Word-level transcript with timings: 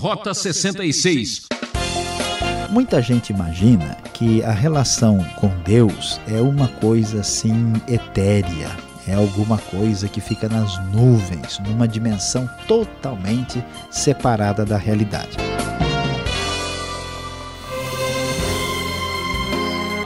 Rota 0.00 0.32
66. 0.32 1.42
Muita 2.70 3.02
gente 3.02 3.34
imagina 3.34 3.98
que 4.14 4.42
a 4.42 4.50
relação 4.50 5.22
com 5.36 5.48
Deus 5.62 6.18
é 6.26 6.40
uma 6.40 6.68
coisa 6.68 7.20
assim 7.20 7.74
etérea, 7.86 8.74
é 9.06 9.12
alguma 9.12 9.58
coisa 9.58 10.08
que 10.08 10.18
fica 10.18 10.48
nas 10.48 10.82
nuvens, 10.86 11.58
numa 11.58 11.86
dimensão 11.86 12.48
totalmente 12.66 13.62
separada 13.90 14.64
da 14.64 14.78
realidade. 14.78 15.36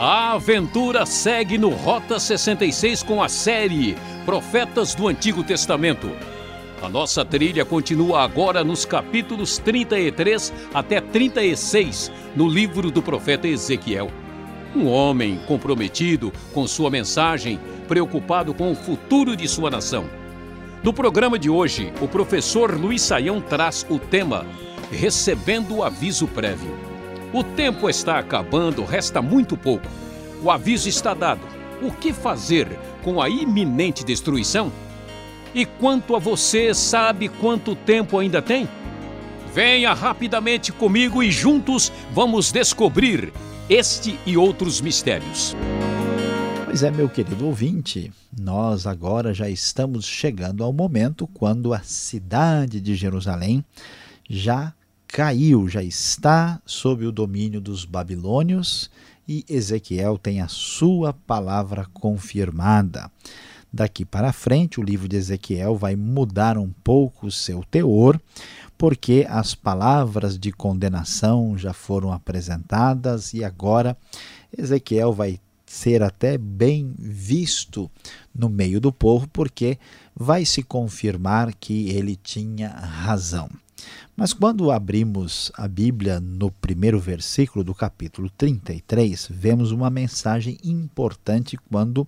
A 0.01 0.33
aventura 0.33 1.07
segue 1.07 1.57
no 1.57 1.69
Rota 1.69 2.19
66 2.19 3.05
com 3.05 3.23
a 3.23 3.29
série 3.29 3.97
Profetas 4.27 4.93
do 4.93 5.07
Antigo 5.07 5.45
Testamento. 5.45 6.11
A 6.83 6.89
nossa 6.89 7.25
trilha 7.25 7.65
continua 7.65 8.23
agora 8.23 8.63
nos 8.63 8.85
capítulos 8.85 9.59
33 9.59 10.53
até 10.73 11.01
36 11.01 12.13
no 12.37 12.49
livro 12.49 12.91
do 12.91 13.03
profeta 13.03 13.49
Ezequiel. 13.49 14.11
Um 14.77 14.89
homem 14.89 15.41
comprometido 15.47 16.33
com 16.53 16.67
sua 16.67 16.91
mensagem, 16.91 17.61
preocupado 17.87 18.53
com 18.53 18.73
o 18.73 18.75
futuro 18.75 19.37
de 19.37 19.49
sua 19.49 19.71
nação. 19.71 20.05
No 20.83 20.93
programa 20.93 21.39
de 21.39 21.49
hoje, 21.49 21.93
o 22.01 22.09
professor 22.09 22.79
Luiz 22.79 23.01
Saião 23.01 23.41
traz 23.41 23.87
o 23.89 23.99
tema 23.99 24.45
Recebendo 24.91 25.77
o 25.77 25.83
Aviso 25.83 26.27
Prévio. 26.27 26.77
O 27.33 27.43
tempo 27.43 27.89
está 27.89 28.19
acabando, 28.19 28.85
resta 28.85 29.23
muito 29.23 29.57
pouco. 29.57 29.89
O 30.43 30.51
aviso 30.51 30.89
está 30.89 31.15
dado. 31.15 31.41
O 31.83 31.91
que 31.91 32.13
fazer 32.13 32.69
com 33.03 33.21
a 33.23 33.29
iminente 33.29 34.05
destruição? 34.05 34.71
E 35.55 35.65
quanto 35.65 36.17
a 36.17 36.19
você, 36.19 36.75
sabe 36.75 37.29
quanto 37.29 37.77
tempo 37.77 38.19
ainda 38.19 38.43
tem? 38.43 38.69
Venha 39.55 39.95
rapidamente 39.95 40.73
comigo 40.73 41.23
e 41.23 41.31
juntos 41.31 41.93
vamos 42.13 42.51
descobrir 42.51 43.33
este 43.69 44.19
e 44.27 44.37
outros 44.37 44.81
mistérios. 44.81 45.55
Pois 46.65 46.83
é, 46.83 46.91
meu 46.91 47.09
querido 47.09 47.47
ouvinte, 47.47 48.13
nós 48.37 48.85
agora 48.85 49.33
já 49.33 49.49
estamos 49.49 50.07
chegando 50.07 50.65
ao 50.65 50.73
momento 50.73 51.25
quando 51.29 51.73
a 51.73 51.79
cidade 51.79 52.81
de 52.81 52.97
Jerusalém 52.97 53.65
já 54.29 54.75
caiu, 55.07 55.69
já 55.69 55.85
está 55.85 56.61
sob 56.67 57.07
o 57.07 57.13
domínio 57.13 57.61
dos 57.61 57.85
babilônios 57.85 58.91
e 59.29 59.45
Ezequiel 59.49 60.19
tem 60.19 60.41
a 60.41 60.49
sua 60.49 61.13
palavra 61.13 61.87
confirmada. 61.95 63.09
Daqui 63.75 64.05
para 64.05 64.33
frente, 64.33 64.79
o 64.79 64.85
livro 64.85 65.09
de 65.09 65.17
Ezequiel 65.17 65.75
vai 65.77 65.97
mudar 65.97 66.57
um 66.57 66.71
pouco 66.71 67.27
o 67.27 67.33
seu 67.33 67.65
teor, 67.65 68.21
porque 68.79 69.27
as 69.29 69.53
palavras 69.53 70.39
de 70.39 70.53
condenação 70.53 71.59
já 71.59 71.73
foram 71.73 72.13
apresentadas 72.13 73.35
e 73.35 73.43
agora 73.43 73.97
Ezequiel 74.57 75.13
vai 75.13 75.41
ser 75.67 76.05
até 76.05 76.39
bem 76.39 76.95
visto 76.97 77.91
no 78.33 78.49
meio 78.49 78.81
do 78.81 78.93
povo, 78.93 79.27
porque 79.27 79.77
vai 80.15 80.45
se 80.45 80.63
confirmar 80.63 81.53
que 81.53 81.89
ele 81.89 82.15
tinha 82.15 82.69
razão. 82.69 83.51
Mas 84.17 84.33
quando 84.33 84.71
abrimos 84.71 85.51
a 85.53 85.67
Bíblia 85.67 86.21
no 86.21 86.49
primeiro 86.49 87.01
versículo 87.01 87.65
do 87.65 87.75
capítulo 87.75 88.31
33, 88.31 89.27
vemos 89.33 89.73
uma 89.73 89.91
mensagem 89.91 90.59
importante 90.63 91.57
quando 91.69 92.07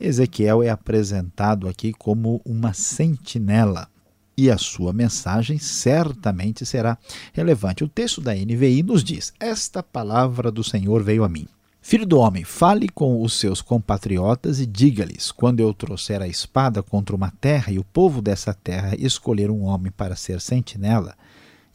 Ezequiel 0.00 0.62
é 0.62 0.70
apresentado 0.70 1.68
aqui 1.68 1.92
como 1.92 2.40
uma 2.44 2.72
sentinela 2.72 3.88
e 4.36 4.48
a 4.48 4.56
sua 4.56 4.92
mensagem 4.92 5.58
certamente 5.58 6.64
será 6.64 6.96
relevante. 7.32 7.82
O 7.82 7.88
texto 7.88 8.20
da 8.20 8.32
NVI 8.32 8.84
nos 8.84 9.02
diz: 9.02 9.32
Esta 9.40 9.82
palavra 9.82 10.52
do 10.52 10.62
Senhor 10.62 11.02
veio 11.02 11.24
a 11.24 11.28
mim. 11.28 11.48
Filho 11.80 12.06
do 12.06 12.18
homem, 12.18 12.44
fale 12.44 12.88
com 12.88 13.20
os 13.20 13.32
seus 13.32 13.60
compatriotas 13.60 14.60
e 14.60 14.66
diga-lhes: 14.66 15.32
quando 15.32 15.58
eu 15.58 15.74
trouxer 15.74 16.22
a 16.22 16.28
espada 16.28 16.82
contra 16.84 17.16
uma 17.16 17.32
terra 17.40 17.72
e 17.72 17.78
o 17.80 17.84
povo 17.84 18.22
dessa 18.22 18.54
terra 18.54 18.94
escolher 18.96 19.50
um 19.50 19.62
homem 19.62 19.90
para 19.90 20.14
ser 20.14 20.40
sentinela, 20.40 21.16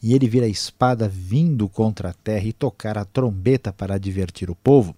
e 0.02 0.14
ele 0.14 0.28
vir 0.28 0.42
a 0.42 0.48
espada 0.48 1.06
vindo 1.06 1.68
contra 1.68 2.10
a 2.10 2.14
terra 2.14 2.46
e 2.46 2.52
tocar 2.52 2.96
a 2.96 3.04
trombeta 3.04 3.72
para 3.72 3.96
advertir 3.96 4.50
o 4.50 4.54
povo, 4.54 4.94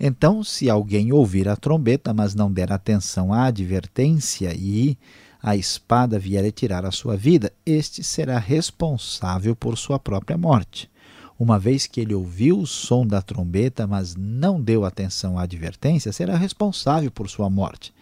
então, 0.00 0.44
se 0.44 0.70
alguém 0.70 1.12
ouvir 1.12 1.48
a 1.48 1.56
trombeta, 1.56 2.14
mas 2.14 2.34
não 2.34 2.52
der 2.52 2.72
atenção 2.72 3.32
à 3.32 3.44
advertência 3.46 4.54
e 4.54 4.96
a 5.42 5.56
espada 5.56 6.18
vier 6.18 6.44
a 6.44 6.50
tirar 6.50 6.84
a 6.84 6.90
sua 6.90 7.16
vida, 7.16 7.52
este 7.64 8.02
será 8.02 8.38
responsável 8.38 9.56
por 9.56 9.76
sua 9.76 9.98
própria 9.98 10.36
morte. 10.36 10.90
Uma 11.38 11.58
vez 11.58 11.86
que 11.86 12.00
ele 12.00 12.14
ouviu 12.14 12.58
o 12.58 12.66
som 12.66 13.06
da 13.06 13.22
trombeta, 13.22 13.86
mas 13.86 14.16
não 14.16 14.60
deu 14.60 14.84
atenção 14.84 15.38
à 15.38 15.42
advertência, 15.42 16.12
será 16.12 16.36
responsável 16.36 17.10
por 17.10 17.28
sua 17.28 17.48
morte. 17.48 17.94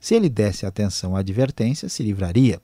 Se 0.00 0.14
ele 0.14 0.28
desse 0.28 0.64
atenção 0.64 1.14
à 1.14 1.20
advertência, 1.20 1.88
se 1.88 2.02
livraria. 2.02 2.60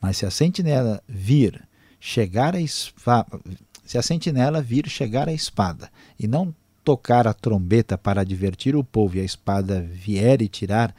Mas 0.00 0.16
se 0.16 0.26
a 0.26 0.30
sentinela 0.30 1.02
vir 1.06 1.62
chegar 2.00 2.54
a 2.54 2.60
espada, 2.60 3.38
se 3.84 3.98
a 3.98 4.02
sentinela 4.02 4.62
vir 4.62 4.88
chegar 4.88 5.28
a 5.28 5.32
espada 5.32 5.90
e 6.18 6.26
não 6.26 6.54
tocar 6.88 7.28
a 7.28 7.34
trombeta 7.34 7.98
para 7.98 8.22
advertir 8.22 8.74
o 8.74 8.82
povo 8.82 9.18
e 9.18 9.20
a 9.20 9.22
espada 9.22 9.82
vier 9.82 10.40
e 10.40 10.48
tirar 10.48 10.94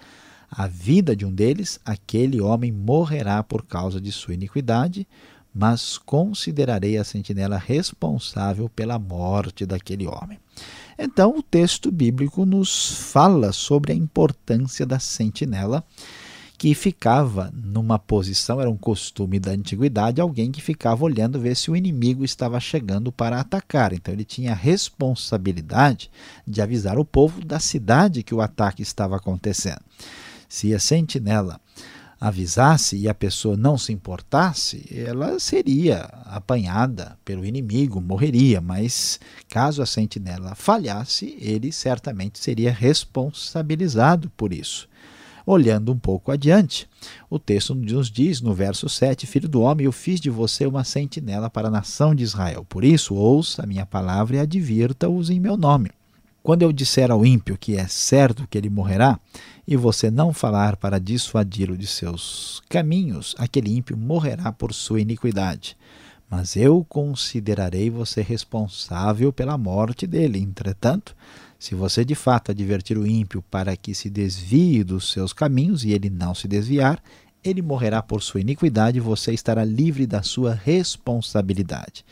a 0.48 0.68
vida 0.68 1.16
de 1.16 1.26
um 1.26 1.34
deles, 1.34 1.80
aquele 1.84 2.40
homem 2.40 2.72
morrerá 2.72 3.42
por 3.42 3.66
causa 3.66 4.00
de 4.00 4.12
sua 4.12 4.36
iniquidade, 4.36 5.08
mas 5.52 5.98
considerarei 5.98 6.96
a 6.96 7.04
sentinela 7.04 7.58
responsável 7.58 8.70
pela 8.70 9.00
morte 9.00 9.66
daquele 9.66 10.06
homem. 10.06 10.38
Então, 10.96 11.36
o 11.36 11.42
texto 11.42 11.92
bíblico 11.92 12.46
nos 12.46 12.92
fala 13.12 13.52
sobre 13.52 13.92
a 13.92 13.96
importância 13.96 14.86
da 14.86 15.00
sentinela 15.00 15.84
que 16.60 16.76
ficava 16.76 17.50
numa 17.54 17.98
posição, 17.98 18.60
era 18.60 18.70
um 18.70 18.76
costume 18.76 19.40
da 19.40 19.52
antiguidade, 19.52 20.20
alguém 20.20 20.52
que 20.52 20.62
ficava 20.62 21.06
olhando 21.06 21.40
ver 21.40 21.56
se 21.56 21.72
o 21.72 21.76
inimigo 21.76 22.26
estava 22.26 22.60
chegando 22.60 23.14
para 23.14 23.40
atacar. 23.40 23.94
Então 23.94 24.14
ele 24.14 24.26
tinha 24.26 24.52
a 24.52 24.56
responsabilidade 24.56 26.12
de 26.46 26.62
avisar 26.62 27.00
o 27.00 27.06
povo 27.06 27.46
da 27.46 27.62
cidade 27.62 28.24
que 28.24 28.36
o 28.36 28.42
ataque 28.42 28.82
estava 28.82 29.16
acontecendo. 29.16 29.80
Se 30.50 30.76
a 30.76 30.80
sentinela 30.80 31.62
avisasse 32.20 32.98
e 32.98 33.08
a 33.08 33.14
pessoa 33.14 33.56
não 33.56 33.78
se 33.78 33.94
importasse, 33.94 34.86
ela 34.94 35.40
seria 35.40 36.02
apanhada 36.26 37.18
pelo 37.24 37.46
inimigo, 37.46 38.02
morreria, 38.02 38.60
mas 38.60 39.18
caso 39.48 39.82
a 39.82 39.86
sentinela 39.86 40.56
falhasse, 40.56 41.38
ele 41.40 41.72
certamente 41.72 42.38
seria 42.38 42.74
responsabilizado 42.74 44.30
por 44.32 44.52
isso. 44.52 44.89
Olhando 45.52 45.92
um 45.92 45.98
pouco 45.98 46.32
adiante, 46.32 46.88
o 47.28 47.40
texto 47.40 47.74
nos 47.74 48.12
diz 48.12 48.40
no 48.40 48.54
verso 48.54 48.88
7: 48.88 49.26
Filho 49.26 49.50
do 49.50 49.62
homem, 49.62 49.86
eu 49.86 49.92
fiz 49.92 50.20
de 50.20 50.30
você 50.30 50.68
uma 50.68 50.84
sentinela 50.84 51.50
para 51.50 51.70
a 51.70 51.72
nação 51.72 52.14
de 52.14 52.24
Israel. 52.24 52.64
Por 52.70 52.84
isso, 52.84 53.16
ouça 53.16 53.64
a 53.64 53.66
minha 53.66 53.84
palavra 53.84 54.36
e 54.36 54.40
advirta-os 54.40 55.32
em 55.32 55.40
meu 55.40 55.58
nome. 55.58 55.90
Quando 56.44 56.62
eu 56.62 56.72
disser 56.72 57.10
ao 57.10 57.26
ímpio 57.26 57.58
que 57.58 57.76
é 57.76 57.88
certo 57.88 58.48
que 58.48 58.60
ele 58.60 58.70
morrerá, 58.70 59.20
e 59.68 59.76
você 59.76 60.12
não 60.12 60.32
falar 60.32 60.76
para 60.76 61.00
dissuadi-lo 61.00 61.76
de 61.76 61.88
seus 61.88 62.62
caminhos, 62.70 63.34
aquele 63.40 63.76
ímpio 63.76 63.98
morrerá 63.98 64.52
por 64.52 64.72
sua 64.72 65.02
iniquidade. 65.02 65.76
Mas 66.30 66.56
eu 66.56 66.86
considerarei 66.88 67.90
você 67.90 68.22
responsável 68.22 69.34
pela 69.34 69.58
morte 69.58 70.06
dele. 70.06 70.38
Entretanto, 70.38 71.16
se 71.60 71.76
você 71.76 72.06
de 72.06 72.16
fato 72.16 72.52
advertir 72.52 72.98
o 72.98 73.06
ímpio 73.06 73.44
para 73.52 73.76
que 73.76 73.94
se 73.94 74.10
desvie 74.10 74.82
dos 74.82 75.12
seus 75.12 75.34
caminhos 75.34 75.84
e 75.84 75.92
ele 75.92 76.10
não 76.10 76.34
se 76.34 76.48
desviar, 76.48 77.04
ele 77.44 77.62
morrerá 77.62 78.02
por 78.02 78.22
sua 78.22 78.40
iniquidade 78.40 78.98
e 78.98 79.02
você 79.02 79.34
estará 79.34 79.66
livre 79.66 80.08
da 80.08 80.24
sua 80.24 80.54
responsabilidade. 80.54 82.06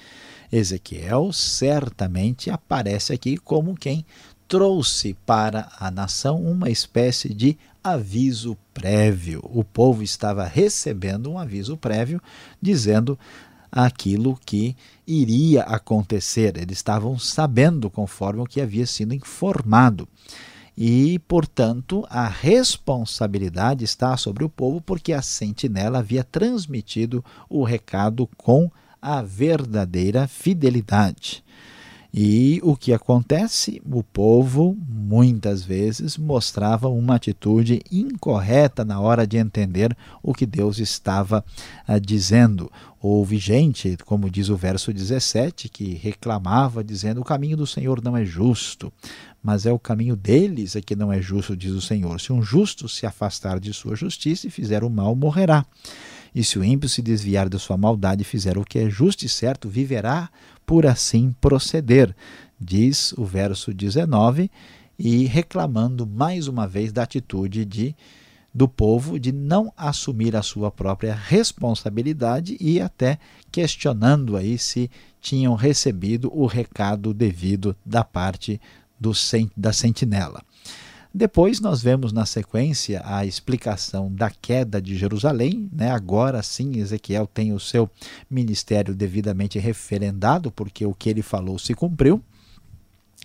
Ezequiel 0.51 1.31
certamente 1.31 2.49
aparece 2.49 3.13
aqui 3.13 3.37
como 3.37 3.75
quem 3.75 4.05
trouxe 4.47 5.13
para 5.25 5.69
a 5.77 5.89
nação 5.91 6.41
uma 6.41 6.69
espécie 6.69 7.33
de 7.33 7.57
aviso 7.83 8.57
prévio. 8.73 9.41
O 9.43 9.63
povo 9.63 10.03
estava 10.03 10.45
recebendo 10.45 11.31
um 11.31 11.37
aviso 11.37 11.77
prévio 11.77 12.21
dizendo 12.61 13.17
aquilo 13.71 14.39
que 14.45 14.75
iria 15.05 15.63
acontecer. 15.63 16.57
Eles 16.57 16.77
estavam 16.77 17.17
sabendo 17.17 17.89
conforme 17.89 18.41
o 18.41 18.45
que 18.45 18.61
havia 18.61 18.85
sido 18.85 19.13
informado. 19.13 20.07
E, 20.77 21.17
portanto, 21.27 22.05
a 22.07 22.27
responsabilidade 22.27 23.83
está 23.83 24.15
sobre 24.15 24.43
o 24.43 24.49
povo, 24.49 24.79
porque 24.79 25.11
a 25.11 25.23
sentinela 25.23 25.99
havia 25.99 26.23
transmitido 26.23 27.25
o 27.49 27.63
recado 27.63 28.29
com 28.37 28.69
a 29.01 29.23
verdadeira 29.23 30.27
fidelidade. 30.27 31.43
E 32.13 32.59
o 32.63 32.75
que 32.75 32.93
acontece? 32.93 33.81
O 33.89 34.01
povo 34.01 34.77
muitas 34.87 35.63
vezes 35.63 36.17
mostrava 36.17 36.87
uma 36.87 37.15
atitude 37.15 37.81
incorreta 37.91 38.83
na 38.83 38.99
hora 38.99 39.27
de 39.27 39.37
entender 39.37 39.95
o 40.23 40.33
que 40.33 40.45
Deus 40.45 40.79
estava 40.79 41.43
ah, 41.87 41.99
dizendo. 41.99 42.71
Houve 42.99 43.37
gente, 43.37 43.97
como 44.05 44.29
diz 44.29 44.49
o 44.49 44.57
verso 44.57 44.91
17, 44.91 45.69
que 45.69 45.93
reclamava 45.93 46.83
dizendo: 46.83 47.21
"O 47.21 47.25
caminho 47.25 47.57
do 47.57 47.67
Senhor 47.67 48.01
não 48.03 48.17
é 48.17 48.25
justo, 48.25 48.91
mas 49.43 49.65
é 49.65 49.71
o 49.71 49.79
caminho 49.79 50.15
deles 50.15 50.75
é 50.75 50.81
que 50.81 50.95
não 50.95 51.13
é 51.13 51.21
justo", 51.21 51.55
diz 51.55 51.71
o 51.71 51.81
Senhor. 51.81 52.19
Se 52.19 52.33
um 52.33 52.41
justo 52.41 52.89
se 52.89 53.05
afastar 53.05 53.59
de 53.59 53.73
sua 53.73 53.95
justiça 53.95 54.47
e 54.47 54.51
fizer 54.51 54.83
o 54.83 54.89
mal, 54.89 55.15
morrerá. 55.15 55.65
E 56.37 56.43
se 56.43 56.59
o 56.59 56.63
ímpio 56.63 56.87
se 56.87 57.01
desviar 57.01 57.49
da 57.49 57.57
sua 57.57 57.75
maldade 57.75 58.21
e 58.21 58.23
fizer 58.23 58.59
o 58.59 58.63
que 58.63 58.77
é 58.77 58.87
justo 58.87 59.25
e 59.25 59.27
certo, 59.29 59.67
viverá 59.67 60.29
por 60.67 60.85
assim 60.85 61.35
proceder, 61.41 62.15
diz 62.61 63.11
o 63.13 63.25
verso 63.25 63.73
19, 63.73 64.51
e 64.99 65.25
reclamando 65.25 66.05
mais 66.05 66.47
uma 66.47 66.67
vez 66.67 66.91
da 66.91 67.01
atitude 67.01 67.65
de 67.65 67.95
do 68.53 68.67
povo 68.67 69.19
de 69.19 69.31
não 69.31 69.73
assumir 69.75 70.35
a 70.35 70.43
sua 70.43 70.69
própria 70.69 71.15
responsabilidade 71.15 72.55
e 72.59 72.79
até 72.79 73.17
questionando 73.51 74.37
aí 74.37 74.59
se 74.59 74.91
tinham 75.19 75.55
recebido 75.55 76.31
o 76.31 76.45
recado 76.45 77.15
devido 77.15 77.75
da 77.83 78.03
parte 78.03 78.61
do, 78.99 79.11
da 79.55 79.73
sentinela. 79.73 80.43
Depois 81.17 81.59
nós 81.59 81.81
vemos 81.81 82.13
na 82.13 82.27
sequência 82.27 83.01
a 83.03 83.25
explicação 83.25 84.13
da 84.13 84.29
queda 84.29 84.79
de 84.79 84.95
Jerusalém. 84.95 85.67
Né? 85.73 85.89
Agora 85.89 86.43
sim, 86.43 86.77
Ezequiel 86.77 87.25
tem 87.25 87.51
o 87.51 87.59
seu 87.59 87.89
ministério 88.29 88.93
devidamente 88.93 89.57
referendado, 89.57 90.51
porque 90.51 90.85
o 90.85 90.93
que 90.93 91.09
ele 91.09 91.23
falou 91.23 91.57
se 91.57 91.73
cumpriu. 91.73 92.21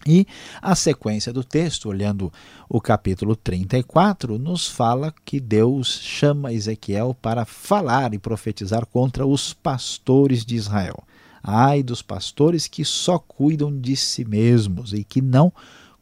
E 0.07 0.27
a 0.63 0.75
sequência 0.75 1.35
do 1.35 1.45
texto, 1.45 1.87
olhando 1.87 2.33
o 2.67 2.81
capítulo 2.81 3.37
34, 3.37 4.39
nos 4.39 4.67
fala 4.67 5.13
que 5.23 5.39
Deus 5.39 6.01
chama 6.01 6.51
Ezequiel 6.51 7.15
para 7.21 7.45
falar 7.45 8.15
e 8.15 8.19
profetizar 8.19 8.87
contra 8.87 9.27
os 9.27 9.53
pastores 9.53 10.47
de 10.47 10.57
Israel. 10.57 11.05
Ai 11.43 11.83
dos 11.83 12.01
pastores 12.01 12.67
que 12.67 12.87
só 12.87 13.19
cuidam 13.19 13.71
de 13.79 13.95
si 13.97 14.25
mesmos 14.25 14.95
e 14.95 15.05
que 15.05 15.21
não 15.21 15.53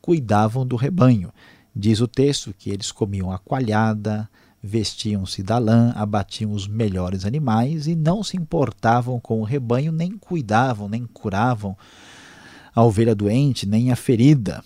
cuidavam 0.00 0.64
do 0.64 0.76
rebanho. 0.76 1.32
Diz 1.74 2.00
o 2.00 2.08
texto 2.08 2.54
que 2.56 2.70
eles 2.70 2.90
comiam 2.90 3.30
a 3.30 3.38
coalhada, 3.38 4.28
vestiam-se 4.62 5.42
da 5.42 5.58
lã, 5.58 5.92
abatiam 5.94 6.52
os 6.52 6.66
melhores 6.66 7.24
animais 7.24 7.86
e 7.86 7.94
não 7.94 8.22
se 8.22 8.36
importavam 8.36 9.18
com 9.20 9.40
o 9.40 9.44
rebanho, 9.44 9.92
nem 9.92 10.18
cuidavam, 10.18 10.88
nem 10.88 11.06
curavam 11.06 11.76
a 12.74 12.84
ovelha 12.84 13.14
doente, 13.14 13.66
nem 13.66 13.90
a 13.90 13.96
ferida. 13.96 14.62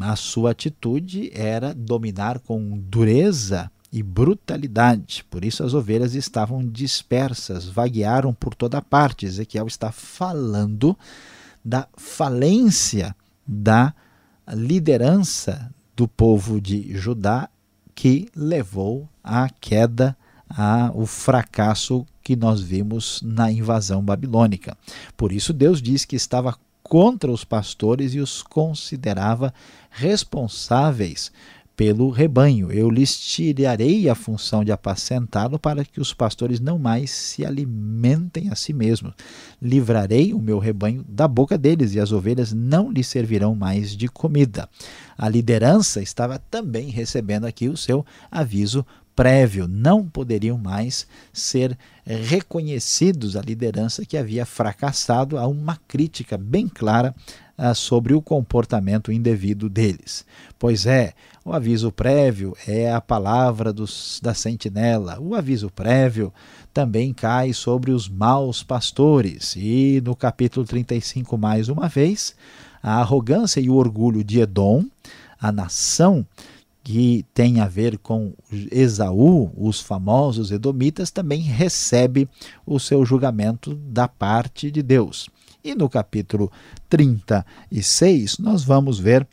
A 0.00 0.16
sua 0.16 0.50
atitude 0.50 1.30
era 1.32 1.72
dominar 1.72 2.40
com 2.40 2.78
dureza 2.78 3.70
e 3.92 4.02
brutalidade. 4.02 5.24
Por 5.30 5.44
isso 5.44 5.62
as 5.62 5.74
ovelhas 5.74 6.14
estavam 6.14 6.66
dispersas, 6.66 7.66
vaguearam 7.66 8.34
por 8.34 8.54
toda 8.54 8.82
parte. 8.82 9.26
Ezequiel 9.26 9.66
está 9.66 9.92
falando 9.92 10.96
da 11.64 11.88
falência 11.96 13.14
da 13.46 13.94
liderança 14.52 15.72
do 15.96 16.06
povo 16.06 16.60
de 16.60 16.94
Judá 16.96 17.48
que 17.94 18.28
levou 18.36 19.08
à 19.24 19.48
queda, 19.48 20.16
ao 20.48 21.06
fracasso 21.06 22.06
que 22.22 22.36
nós 22.36 22.60
vimos 22.60 23.20
na 23.24 23.50
invasão 23.50 24.02
babilônica. 24.02 24.76
Por 25.16 25.32
isso 25.32 25.52
Deus 25.52 25.82
diz 25.82 26.04
que 26.04 26.14
estava 26.14 26.56
contra 26.82 27.32
os 27.32 27.42
pastores 27.42 28.14
e 28.14 28.20
os 28.20 28.42
considerava 28.42 29.52
responsáveis 29.90 31.32
pelo 31.76 32.08
rebanho. 32.08 32.72
Eu 32.72 32.88
lhes 32.88 33.14
tirarei 33.16 34.08
a 34.08 34.14
função 34.14 34.64
de 34.64 34.72
apacentá-lo 34.72 35.58
para 35.58 35.84
que 35.84 36.00
os 36.00 36.14
pastores 36.14 36.58
não 36.58 36.78
mais 36.78 37.10
se 37.10 37.44
alimentem 37.44 38.48
a 38.48 38.54
si 38.54 38.72
mesmos. 38.72 39.12
Livrarei 39.60 40.32
o 40.32 40.40
meu 40.40 40.58
rebanho 40.58 41.04
da 41.06 41.28
boca 41.28 41.58
deles 41.58 41.94
e 41.94 42.00
as 42.00 42.12
ovelhas 42.12 42.52
não 42.52 42.90
lhes 42.90 43.06
servirão 43.06 43.54
mais 43.54 43.94
de 43.94 44.08
comida. 44.08 44.68
A 45.18 45.28
liderança 45.28 46.00
estava 46.00 46.38
também 46.38 46.88
recebendo 46.88 47.44
aqui 47.44 47.68
o 47.68 47.76
seu 47.76 48.04
aviso 48.30 48.84
prévio, 49.14 49.66
não 49.66 50.06
poderiam 50.06 50.58
mais 50.58 51.06
ser 51.32 51.76
reconhecidos 52.04 53.34
a 53.34 53.40
liderança 53.40 54.04
que 54.04 54.16
havia 54.16 54.44
fracassado 54.44 55.38
a 55.38 55.46
uma 55.46 55.78
crítica 55.88 56.36
bem 56.36 56.68
clara 56.68 57.14
ah, 57.56 57.72
sobre 57.72 58.12
o 58.12 58.20
comportamento 58.20 59.10
indevido 59.10 59.70
deles. 59.70 60.26
Pois 60.58 60.84
é, 60.84 61.14
o 61.46 61.52
aviso 61.52 61.92
prévio 61.92 62.56
é 62.66 62.92
a 62.92 63.00
palavra 63.00 63.72
dos, 63.72 64.18
da 64.20 64.34
sentinela. 64.34 65.16
O 65.20 65.32
aviso 65.32 65.70
prévio 65.70 66.34
também 66.74 67.14
cai 67.14 67.52
sobre 67.52 67.92
os 67.92 68.08
maus 68.08 68.64
pastores. 68.64 69.54
E 69.56 70.02
no 70.04 70.16
capítulo 70.16 70.66
35, 70.66 71.38
mais 71.38 71.68
uma 71.68 71.88
vez, 71.88 72.34
a 72.82 72.98
arrogância 73.00 73.60
e 73.60 73.70
o 73.70 73.76
orgulho 73.76 74.24
de 74.24 74.40
Edom, 74.40 74.86
a 75.40 75.52
nação 75.52 76.26
que 76.82 77.24
tem 77.32 77.60
a 77.60 77.68
ver 77.68 77.96
com 77.98 78.32
Esaú, 78.72 79.52
os 79.56 79.80
famosos 79.80 80.50
edomitas, 80.50 81.12
também 81.12 81.42
recebe 81.42 82.28
o 82.66 82.80
seu 82.80 83.06
julgamento 83.06 83.72
da 83.72 84.08
parte 84.08 84.68
de 84.68 84.82
Deus. 84.82 85.28
E 85.62 85.76
no 85.76 85.88
capítulo 85.88 86.50
36, 86.88 88.38
nós 88.38 88.64
vamos 88.64 88.98
ver 88.98 89.24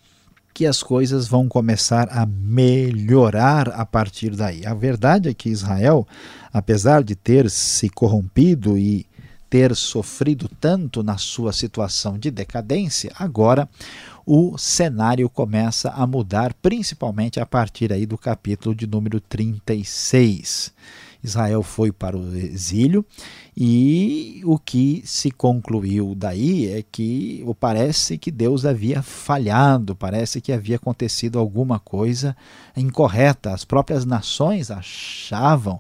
que 0.54 0.66
as 0.66 0.84
coisas 0.84 1.28
vão 1.28 1.48
começar 1.48 2.08
a 2.12 2.26
melhorar 2.26 3.70
a 3.70 3.86
partir 3.86 4.36
daí. 4.36 4.66
A 4.66 4.74
verdade 4.74 5.30
é 5.30 5.34
que 5.34 5.50
Israel, 5.50 6.08
apesar 6.52 7.04
de 7.04 7.16
ter 7.16 7.50
se 7.50 7.90
corrompido 7.90 8.78
e 8.78 9.06
ter 9.50 9.76
sofrido 9.76 10.50
tanto 10.60 11.04
na 11.04 11.18
sua 11.18 11.54
situação 11.54 12.18
de 12.18 12.32
decadência, 12.32 13.12
agora 13.16 13.70
o 14.26 14.58
cenário 14.58 15.30
começa 15.30 15.90
a 15.90 16.08
mudar, 16.08 16.54
principalmente 16.56 17.40
a 17.40 17.46
partir 17.46 17.92
aí 17.92 18.06
do 18.06 18.18
capítulo 18.18 18.74
de 18.74 18.88
número 18.88 19.20
36. 19.20 20.74
Israel 21.24 21.64
foi 21.64 21.92
para 21.92 22.18
o 22.18 22.36
exílio 22.36 23.06
e 23.56 24.42
o 24.46 24.58
que 24.58 25.04
se 25.06 25.30
concluiu 25.30 26.16
daí 26.16 26.72
é 26.72 26.84
que 26.84 27.46
parece 27.60 28.18
que 28.18 28.32
Deus 28.32 28.66
havia 28.66 29.04
falhado, 29.04 29.96
parece 29.96 30.42
que 30.42 30.52
havia 30.52 30.78
acontecido 30.78 31.38
alguma 31.38 31.80
coisa 31.80 32.36
incorreta. 32.76 33.54
As 33.54 33.64
próprias 33.64 34.06
nações 34.06 34.72
achavam 34.72 35.80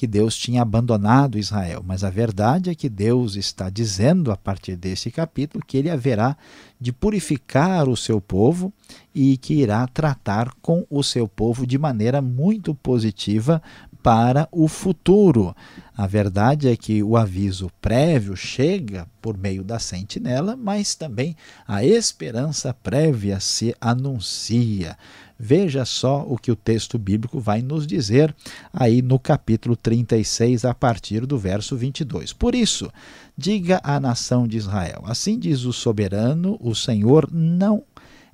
que 0.00 0.06
Deus 0.06 0.34
tinha 0.34 0.62
abandonado 0.62 1.38
Israel, 1.38 1.82
mas 1.86 2.02
a 2.02 2.08
verdade 2.08 2.70
é 2.70 2.74
que 2.74 2.88
Deus 2.88 3.36
está 3.36 3.68
dizendo 3.68 4.32
a 4.32 4.36
partir 4.36 4.74
desse 4.74 5.10
capítulo 5.10 5.62
que 5.62 5.76
ele 5.76 5.90
haverá 5.90 6.38
de 6.80 6.90
purificar 6.90 7.86
o 7.86 7.94
seu 7.94 8.18
povo 8.18 8.72
e 9.14 9.36
que 9.36 9.52
irá 9.52 9.86
tratar 9.86 10.54
com 10.62 10.86
o 10.88 11.02
seu 11.02 11.28
povo 11.28 11.66
de 11.66 11.76
maneira 11.76 12.22
muito 12.22 12.74
positiva 12.74 13.62
para 14.02 14.48
o 14.50 14.68
futuro. 14.68 15.54
A 15.96 16.06
verdade 16.06 16.68
é 16.68 16.76
que 16.76 17.02
o 17.02 17.16
aviso 17.16 17.70
prévio 17.80 18.34
chega 18.34 19.06
por 19.20 19.36
meio 19.36 19.62
da 19.62 19.78
sentinela, 19.78 20.56
mas 20.56 20.94
também 20.94 21.36
a 21.68 21.84
esperança 21.84 22.72
prévia 22.72 23.38
se 23.38 23.74
anuncia. 23.80 24.96
Veja 25.42 25.86
só 25.86 26.24
o 26.28 26.36
que 26.36 26.50
o 26.50 26.56
texto 26.56 26.98
bíblico 26.98 27.40
vai 27.40 27.62
nos 27.62 27.86
dizer 27.86 28.34
aí 28.72 29.00
no 29.00 29.18
capítulo 29.18 29.74
36, 29.74 30.66
a 30.66 30.74
partir 30.74 31.24
do 31.24 31.38
verso 31.38 31.76
22. 31.76 32.34
Por 32.34 32.54
isso, 32.54 32.90
diga 33.36 33.80
à 33.82 33.98
nação 33.98 34.46
de 34.46 34.58
Israel: 34.58 35.02
Assim 35.06 35.38
diz 35.38 35.64
o 35.64 35.72
soberano, 35.72 36.58
o 36.60 36.74
Senhor 36.74 37.26
não 37.32 37.82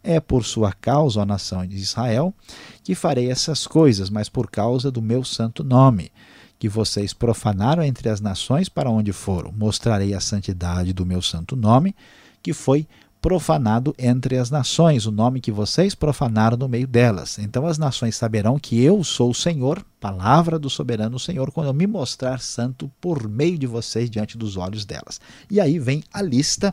é 0.06 0.20
por 0.20 0.44
sua 0.44 0.72
causa, 0.72 1.20
ó 1.20 1.24
nação 1.24 1.66
de 1.66 1.76
Israel, 1.76 2.32
que 2.84 2.94
farei 2.94 3.28
essas 3.28 3.66
coisas, 3.66 4.08
mas 4.08 4.28
por 4.28 4.48
causa 4.48 4.90
do 4.90 5.02
meu 5.02 5.24
santo 5.24 5.64
nome, 5.64 6.12
que 6.58 6.68
vocês 6.68 7.12
profanaram 7.12 7.82
entre 7.82 8.08
as 8.08 8.20
nações 8.20 8.68
para 8.68 8.88
onde 8.88 9.12
foram. 9.12 9.52
Mostrarei 9.52 10.14
a 10.14 10.20
santidade 10.20 10.92
do 10.92 11.04
meu 11.04 11.20
santo 11.20 11.56
nome, 11.56 11.94
que 12.42 12.52
foi 12.52 12.86
profanado 13.26 13.92
entre 13.98 14.38
as 14.38 14.52
nações, 14.52 15.04
o 15.04 15.10
nome 15.10 15.40
que 15.40 15.50
vocês 15.50 15.96
profanaram 15.96 16.56
no 16.56 16.68
meio 16.68 16.86
delas. 16.86 17.40
Então 17.40 17.66
as 17.66 17.76
nações 17.76 18.14
saberão 18.14 18.56
que 18.56 18.80
eu 18.80 19.02
sou 19.02 19.30
o 19.30 19.34
Senhor, 19.34 19.84
palavra 19.98 20.60
do 20.60 20.70
soberano 20.70 21.18
Senhor, 21.18 21.50
quando 21.50 21.66
eu 21.66 21.74
me 21.74 21.88
mostrar 21.88 22.38
santo 22.38 22.88
por 23.00 23.28
meio 23.28 23.58
de 23.58 23.66
vocês 23.66 24.08
diante 24.08 24.38
dos 24.38 24.56
olhos 24.56 24.84
delas. 24.84 25.20
E 25.50 25.60
aí 25.60 25.76
vem 25.80 26.04
a 26.14 26.22
lista 26.22 26.72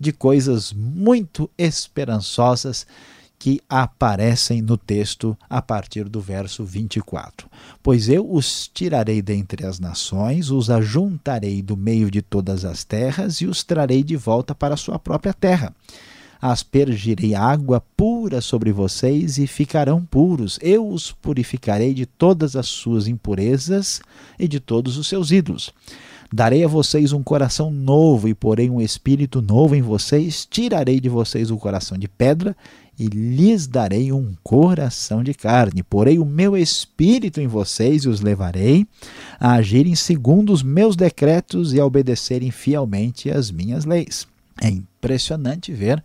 de 0.00 0.14
coisas 0.14 0.72
muito 0.72 1.50
esperançosas 1.58 2.86
que 3.42 3.60
aparecem 3.68 4.62
no 4.62 4.76
texto 4.76 5.36
a 5.50 5.60
partir 5.60 6.08
do 6.08 6.20
verso 6.20 6.64
24. 6.64 7.50
Pois 7.82 8.08
eu 8.08 8.32
os 8.32 8.70
tirarei 8.72 9.20
dentre 9.20 9.66
as 9.66 9.80
nações, 9.80 10.48
os 10.48 10.70
ajuntarei 10.70 11.60
do 11.60 11.76
meio 11.76 12.08
de 12.08 12.22
todas 12.22 12.64
as 12.64 12.84
terras 12.84 13.40
e 13.40 13.46
os 13.46 13.64
trarei 13.64 14.04
de 14.04 14.14
volta 14.14 14.54
para 14.54 14.74
a 14.74 14.76
sua 14.76 14.96
própria 14.96 15.34
terra. 15.34 15.74
aspergirei 16.40 17.34
água 17.34 17.82
pura 17.96 18.40
sobre 18.40 18.70
vocês 18.70 19.38
e 19.38 19.48
ficarão 19.48 20.04
puros. 20.04 20.56
Eu 20.62 20.88
os 20.88 21.10
purificarei 21.10 21.92
de 21.92 22.06
todas 22.06 22.54
as 22.54 22.68
suas 22.68 23.08
impurezas 23.08 24.00
e 24.38 24.46
de 24.46 24.60
todos 24.60 24.96
os 24.96 25.08
seus 25.08 25.32
ídolos. 25.32 25.72
Darei 26.32 26.64
a 26.64 26.68
vocês 26.68 27.12
um 27.12 27.22
coração 27.22 27.70
novo 27.70 28.26
e 28.26 28.34
porei 28.34 28.70
um 28.70 28.80
espírito 28.80 29.42
novo 29.42 29.74
em 29.74 29.82
vocês. 29.82 30.46
Tirarei 30.48 30.98
de 30.98 31.08
vocês 31.10 31.50
o 31.50 31.58
coração 31.58 31.98
de 31.98 32.08
pedra 32.08 32.56
e 32.98 33.06
lhes 33.06 33.66
darei 33.66 34.12
um 34.12 34.34
coração 34.42 35.22
de 35.22 35.34
carne. 35.34 35.82
Porei 35.82 36.18
o 36.18 36.24
meu 36.24 36.56
espírito 36.56 37.40
em 37.40 37.46
vocês 37.46 38.04
e 38.04 38.08
os 38.08 38.20
levarei 38.20 38.86
a 39.40 39.54
agirem 39.54 39.94
segundo 39.94 40.52
os 40.52 40.62
meus 40.62 40.94
decretos 40.94 41.72
e 41.72 41.80
a 41.80 41.86
obedecerem 41.86 42.50
fielmente 42.50 43.30
às 43.30 43.50
minhas 43.50 43.84
leis. 43.84 44.26
É 44.60 44.70
impressionante 45.02 45.72
ver 45.72 46.02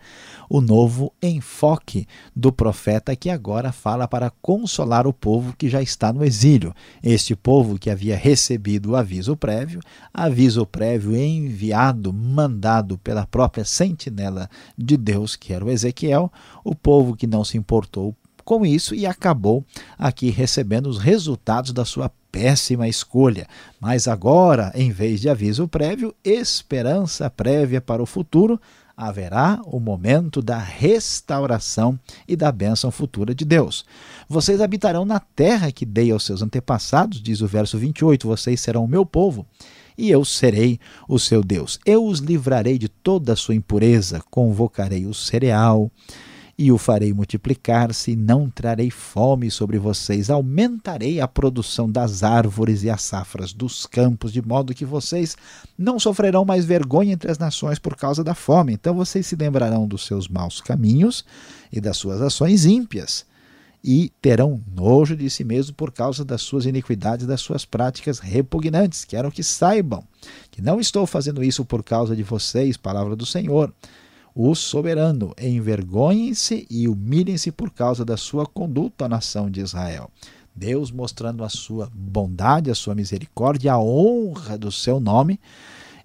o 0.49 0.59
novo 0.59 1.13
enfoque 1.21 2.07
do 2.35 2.51
profeta 2.51 3.15
que 3.15 3.29
agora 3.29 3.71
fala 3.71 4.07
para 4.07 4.31
consolar 4.41 5.05
o 5.05 5.13
povo 5.13 5.53
que 5.55 5.69
já 5.69 5.83
está 5.83 6.11
no 6.11 6.25
exílio. 6.25 6.73
Este 7.03 7.35
povo 7.35 7.77
que 7.77 7.91
havia 7.91 8.17
recebido 8.17 8.91
o 8.91 8.95
aviso 8.95 9.37
prévio, 9.37 9.81
aviso 10.11 10.65
prévio 10.65 11.15
enviado, 11.15 12.11
mandado 12.11 12.97
pela 12.97 13.27
própria 13.27 13.63
sentinela 13.63 14.49
de 14.75 14.97
Deus, 14.97 15.35
que 15.35 15.53
era 15.53 15.63
o 15.63 15.69
Ezequiel, 15.69 16.31
o 16.63 16.73
povo 16.73 17.15
que 17.15 17.27
não 17.27 17.43
se 17.43 17.55
importou 17.55 18.15
com 18.43 18.65
isso 18.65 18.95
e 18.95 19.05
acabou 19.05 19.63
aqui 19.99 20.29
recebendo 20.29 20.87
os 20.87 20.97
resultados 20.97 21.73
da 21.73 21.83
sua 21.83 22.09
péssima 22.31 22.87
escolha. 22.87 23.45
Mas 23.77 24.07
agora, 24.07 24.71
em 24.73 24.89
vez 24.89 25.19
de 25.19 25.27
aviso 25.27 25.67
prévio, 25.67 26.15
esperança 26.23 27.29
prévia 27.29 27.81
para 27.81 28.01
o 28.01 28.05
futuro, 28.05 28.57
haverá 28.97 29.61
o 29.63 29.79
momento 29.79 30.41
da 30.41 30.57
restauração 30.57 31.99
e 32.27 32.35
da 32.35 32.51
bênção 32.51 32.89
futura 32.89 33.35
de 33.35 33.45
Deus. 33.45 33.85
Vocês 34.27 34.59
habitarão 34.59 35.05
na 35.05 35.19
terra 35.19 35.71
que 35.71 35.85
dei 35.85 36.09
aos 36.09 36.25
seus 36.25 36.41
antepassados, 36.41 37.21
diz 37.21 37.41
o 37.41 37.47
verso 37.47 37.77
28, 37.77 38.27
vocês 38.27 38.59
serão 38.59 38.83
o 38.83 38.87
meu 38.87 39.05
povo 39.05 39.45
e 39.95 40.09
eu 40.09 40.25
serei 40.25 40.79
o 41.07 41.19
seu 41.19 41.43
Deus. 41.43 41.79
Eu 41.85 42.05
os 42.05 42.19
livrarei 42.19 42.79
de 42.79 42.89
toda 42.89 43.33
a 43.33 43.35
sua 43.35 43.53
impureza, 43.53 44.23
convocarei 44.31 45.05
o 45.05 45.13
cereal, 45.13 45.91
e 46.59 46.71
o 46.71 46.77
farei 46.77 47.13
multiplicar-se, 47.13 48.15
não 48.15 48.49
trarei 48.49 48.89
fome 48.89 49.51
sobre 49.51 49.77
vocês, 49.77 50.27
aumentarei 50.27 51.21
a 51.21 51.27
produção 51.27 51.89
das 51.89 52.23
árvores 52.23 52.81
e 52.81 52.89
as 52.89 53.03
safras 53.03 53.53
dos 53.53 53.85
campos, 53.85 54.33
de 54.33 54.41
modo 54.41 54.73
que 54.73 54.83
vocês 54.83 55.37
não 55.77 55.99
sofrerão 55.99 56.43
mais 56.43 56.65
vergonha 56.65 57.13
entre 57.13 57.29
as 57.29 57.37
nações 57.37 57.77
por 57.77 57.95
causa 57.95 58.23
da 58.23 58.33
fome. 58.33 58.73
Então 58.73 58.95
vocês 58.95 59.27
se 59.27 59.35
lembrarão 59.35 59.87
dos 59.87 60.07
seus 60.07 60.27
maus 60.27 60.59
caminhos 60.59 61.23
e 61.71 61.79
das 61.79 61.97
suas 61.97 62.21
ações 62.21 62.65
ímpias. 62.65 63.23
E 63.83 64.11
terão 64.19 64.59
nojo 64.75 65.15
de 65.15 65.29
si 65.29 65.43
mesmo 65.43 65.75
por 65.75 65.91
causa 65.91 66.25
das 66.25 66.41
suas 66.41 66.65
iniquidades 66.65 67.27
das 67.27 67.39
suas 67.39 67.65
práticas 67.65 68.17
repugnantes. 68.17 69.05
Quero 69.05 69.31
que 69.31 69.43
saibam 69.43 70.03
que 70.49 70.59
não 70.59 70.79
estou 70.79 71.05
fazendo 71.05 71.43
isso 71.43 71.63
por 71.63 71.83
causa 71.83 72.15
de 72.15 72.23
vocês, 72.23 72.75
palavra 72.75 73.15
do 73.15 73.27
Senhor 73.27 73.71
o 74.39 74.53
soberano, 74.53 75.33
envergonhem-se 75.41 76.67
e 76.69 76.87
humilhem-se 76.87 77.51
por 77.51 77.71
causa 77.71 78.05
da 78.05 78.15
sua 78.15 78.45
conduta 78.45 79.05
à 79.05 79.09
nação 79.09 79.49
de 79.49 79.61
Israel. 79.61 80.11
Deus 80.55 80.91
mostrando 80.91 81.43
a 81.43 81.49
sua 81.49 81.89
bondade, 81.91 82.69
a 82.69 82.75
sua 82.75 82.93
misericórdia, 82.93 83.73
a 83.73 83.79
honra 83.79 84.55
do 84.55 84.71
seu 84.71 84.99
nome, 84.99 85.39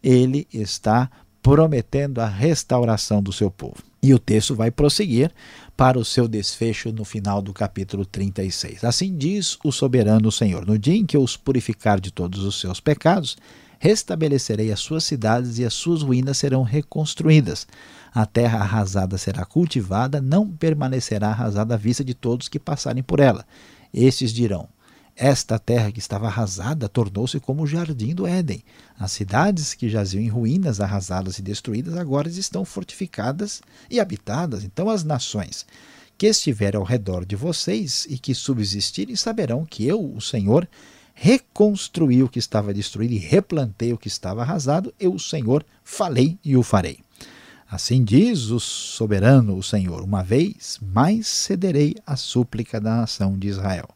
ele 0.02 0.48
está 0.50 1.10
prometendo 1.42 2.20
a 2.20 2.26
restauração 2.26 3.22
do 3.22 3.34
seu 3.34 3.50
povo. 3.50 3.76
E 4.02 4.14
o 4.14 4.18
texto 4.18 4.54
vai 4.54 4.70
prosseguir 4.70 5.30
para 5.76 5.98
o 5.98 6.04
seu 6.04 6.26
desfecho 6.26 6.90
no 6.90 7.04
final 7.04 7.42
do 7.42 7.52
capítulo 7.52 8.06
36. 8.06 8.82
Assim 8.82 9.14
diz 9.14 9.58
o 9.62 9.70
soberano 9.70 10.32
Senhor: 10.32 10.64
No 10.64 10.78
dia 10.78 10.96
em 10.96 11.04
que 11.04 11.18
eu 11.18 11.22
os 11.22 11.36
purificar 11.36 12.00
de 12.00 12.10
todos 12.10 12.44
os 12.44 12.58
seus 12.58 12.80
pecados, 12.80 13.36
restabelecerei 13.78 14.72
as 14.72 14.80
suas 14.80 15.04
cidades 15.04 15.58
e 15.58 15.66
as 15.66 15.74
suas 15.74 16.02
ruínas 16.02 16.38
serão 16.38 16.62
reconstruídas 16.62 17.66
a 18.14 18.26
terra 18.26 18.58
arrasada 18.58 19.16
será 19.16 19.44
cultivada, 19.44 20.20
não 20.20 20.48
permanecerá 20.48 21.28
arrasada 21.28 21.74
à 21.74 21.76
vista 21.78 22.04
de 22.04 22.14
todos 22.14 22.48
que 22.48 22.58
passarem 22.58 23.02
por 23.02 23.20
ela. 23.20 23.46
Estes 23.92 24.32
dirão: 24.32 24.68
Esta 25.16 25.58
terra 25.58 25.90
que 25.90 25.98
estava 25.98 26.26
arrasada 26.26 26.88
tornou-se 26.88 27.40
como 27.40 27.62
o 27.62 27.66
jardim 27.66 28.14
do 28.14 28.26
Éden. 28.26 28.62
As 28.98 29.12
cidades 29.12 29.72
que 29.72 29.88
jaziam 29.88 30.22
em 30.22 30.28
ruínas, 30.28 30.80
arrasadas 30.80 31.38
e 31.38 31.42
destruídas, 31.42 31.96
agora 31.96 32.28
estão 32.28 32.64
fortificadas 32.64 33.62
e 33.90 33.98
habitadas. 33.98 34.62
Então 34.62 34.90
as 34.90 35.02
nações 35.02 35.64
que 36.18 36.26
estiverem 36.26 36.78
ao 36.78 36.84
redor 36.84 37.24
de 37.24 37.34
vocês 37.34 38.06
e 38.08 38.18
que 38.18 38.34
subsistirem 38.34 39.16
saberão 39.16 39.64
que 39.64 39.86
eu, 39.86 40.14
o 40.14 40.20
Senhor, 40.20 40.68
reconstruí 41.14 42.22
o 42.22 42.28
que 42.28 42.38
estava 42.38 42.74
destruído 42.74 43.14
e 43.14 43.18
replantei 43.18 43.92
o 43.92 43.98
que 43.98 44.08
estava 44.08 44.42
arrasado. 44.42 44.92
Eu, 45.00 45.14
o 45.14 45.20
Senhor, 45.20 45.64
falei 45.82 46.38
e 46.44 46.56
o 46.56 46.62
farei. 46.62 46.98
Assim 47.72 48.04
diz 48.04 48.50
o 48.50 48.60
soberano, 48.60 49.56
o 49.56 49.62
Senhor: 49.62 50.02
Uma 50.02 50.22
vez 50.22 50.78
mais 50.92 51.26
cederei 51.26 51.94
à 52.06 52.16
súplica 52.16 52.78
da 52.78 52.96
nação 52.96 53.38
de 53.38 53.48
Israel, 53.48 53.88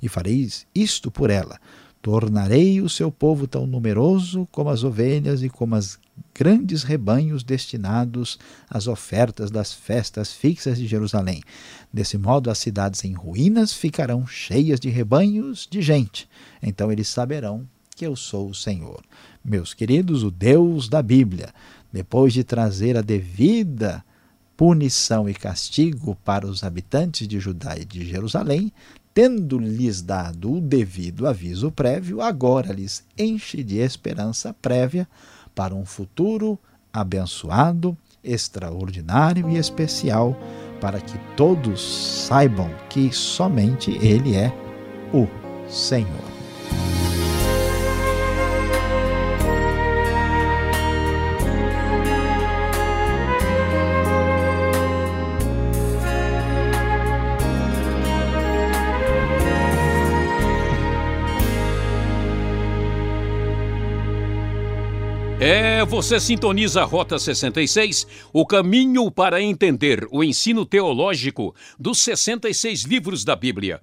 e 0.00 0.08
fareis 0.08 0.66
isto 0.74 1.10
por 1.10 1.28
ela. 1.28 1.60
Tornarei 2.00 2.80
o 2.80 2.88
seu 2.88 3.12
povo 3.12 3.46
tão 3.46 3.66
numeroso 3.66 4.48
como 4.50 4.70
as 4.70 4.82
ovelhas 4.82 5.42
e 5.42 5.50
como 5.50 5.74
as 5.74 5.98
grandes 6.34 6.82
rebanhos 6.82 7.44
destinados 7.44 8.38
às 8.66 8.86
ofertas 8.86 9.50
das 9.50 9.74
festas 9.74 10.32
fixas 10.32 10.78
de 10.78 10.86
Jerusalém. 10.86 11.42
Desse 11.92 12.16
modo, 12.16 12.50
as 12.50 12.56
cidades 12.56 13.04
em 13.04 13.12
ruínas 13.12 13.74
ficarão 13.74 14.26
cheias 14.26 14.80
de 14.80 14.88
rebanhos 14.88 15.68
de 15.70 15.82
gente. 15.82 16.26
Então 16.62 16.90
eles 16.90 17.08
saberão 17.08 17.68
que 17.94 18.06
eu 18.06 18.14
sou 18.14 18.48
o 18.48 18.54
Senhor. 18.54 19.02
Meus 19.44 19.74
queridos, 19.74 20.22
o 20.22 20.30
Deus 20.30 20.88
da 20.88 21.02
Bíblia 21.02 21.52
depois 21.92 22.32
de 22.32 22.44
trazer 22.44 22.96
a 22.96 23.02
devida 23.02 24.04
punição 24.56 25.28
e 25.28 25.34
castigo 25.34 26.16
para 26.24 26.46
os 26.46 26.64
habitantes 26.64 27.28
de 27.28 27.38
Judá 27.38 27.76
e 27.78 27.84
de 27.84 28.04
Jerusalém, 28.04 28.72
tendo-lhes 29.14 30.02
dado 30.02 30.54
o 30.54 30.60
devido 30.60 31.26
aviso 31.26 31.70
prévio, 31.70 32.20
agora 32.20 32.72
lhes 32.72 33.04
enche 33.16 33.62
de 33.62 33.78
esperança 33.78 34.52
prévia 34.52 35.08
para 35.54 35.74
um 35.74 35.84
futuro 35.84 36.58
abençoado, 36.92 37.96
extraordinário 38.22 39.48
e 39.48 39.56
especial, 39.56 40.36
para 40.80 41.00
que 41.00 41.18
todos 41.36 42.26
saibam 42.26 42.70
que 42.88 43.12
somente 43.12 43.92
Ele 43.92 44.34
é 44.34 44.52
o 45.12 45.26
Senhor. 45.68 46.27
Você 65.88 66.20
sintoniza 66.20 66.82
a 66.82 66.84
Rota 66.84 67.18
66, 67.18 68.06
o 68.30 68.44
caminho 68.44 69.10
para 69.10 69.40
entender 69.40 70.06
o 70.10 70.22
ensino 70.22 70.66
teológico 70.66 71.54
dos 71.78 72.00
66 72.00 72.82
livros 72.82 73.24
da 73.24 73.34
Bíblia. 73.34 73.80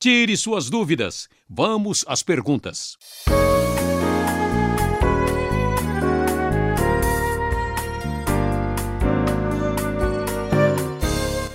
Tire 0.00 0.36
suas 0.36 0.68
dúvidas. 0.68 1.28
Vamos 1.48 2.04
às 2.08 2.22
perguntas. 2.22 2.98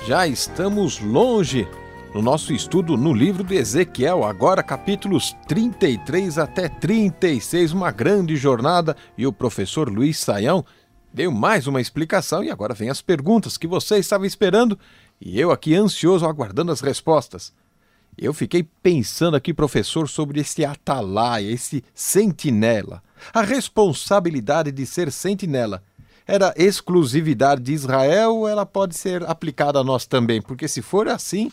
Já 0.07 0.25
estamos 0.25 1.01
longe 1.01 1.67
no 2.15 2.21
nosso 2.21 2.53
estudo 2.53 2.95
no 2.95 3.13
livro 3.13 3.43
de 3.43 3.55
Ezequiel, 3.55 4.23
agora 4.23 4.63
capítulos 4.63 5.35
33 5.49 6.37
até 6.37 6.69
36, 6.69 7.73
uma 7.73 7.91
grande 7.91 8.37
jornada, 8.37 8.95
e 9.17 9.27
o 9.27 9.33
professor 9.33 9.89
Luiz 9.89 10.17
Saião 10.17 10.63
deu 11.13 11.29
mais 11.29 11.67
uma 11.67 11.81
explicação 11.81 12.41
e 12.41 12.49
agora 12.49 12.73
vem 12.73 12.89
as 12.89 13.01
perguntas 13.01 13.57
que 13.57 13.67
você 13.67 13.97
estava 13.97 14.25
esperando 14.25 14.79
e 15.19 15.37
eu 15.37 15.51
aqui 15.51 15.75
ansioso 15.75 16.25
aguardando 16.25 16.71
as 16.71 16.79
respostas. 16.79 17.51
Eu 18.17 18.33
fiquei 18.33 18.63
pensando 18.63 19.35
aqui, 19.35 19.53
professor, 19.53 20.07
sobre 20.07 20.39
esse 20.39 20.63
atalaia, 20.63 21.51
esse 21.51 21.83
sentinela. 21.93 23.03
A 23.33 23.41
responsabilidade 23.41 24.71
de 24.71 24.85
ser 24.85 25.11
sentinela 25.11 25.83
era 26.27 26.53
exclusividade 26.57 27.61
de 27.61 27.73
Israel 27.73 28.47
ela 28.47 28.65
pode 28.65 28.97
ser 28.97 29.23
aplicada 29.23 29.79
a 29.79 29.83
nós 29.83 30.05
também? 30.05 30.41
Porque 30.41 30.67
se 30.67 30.81
for 30.81 31.07
assim, 31.07 31.51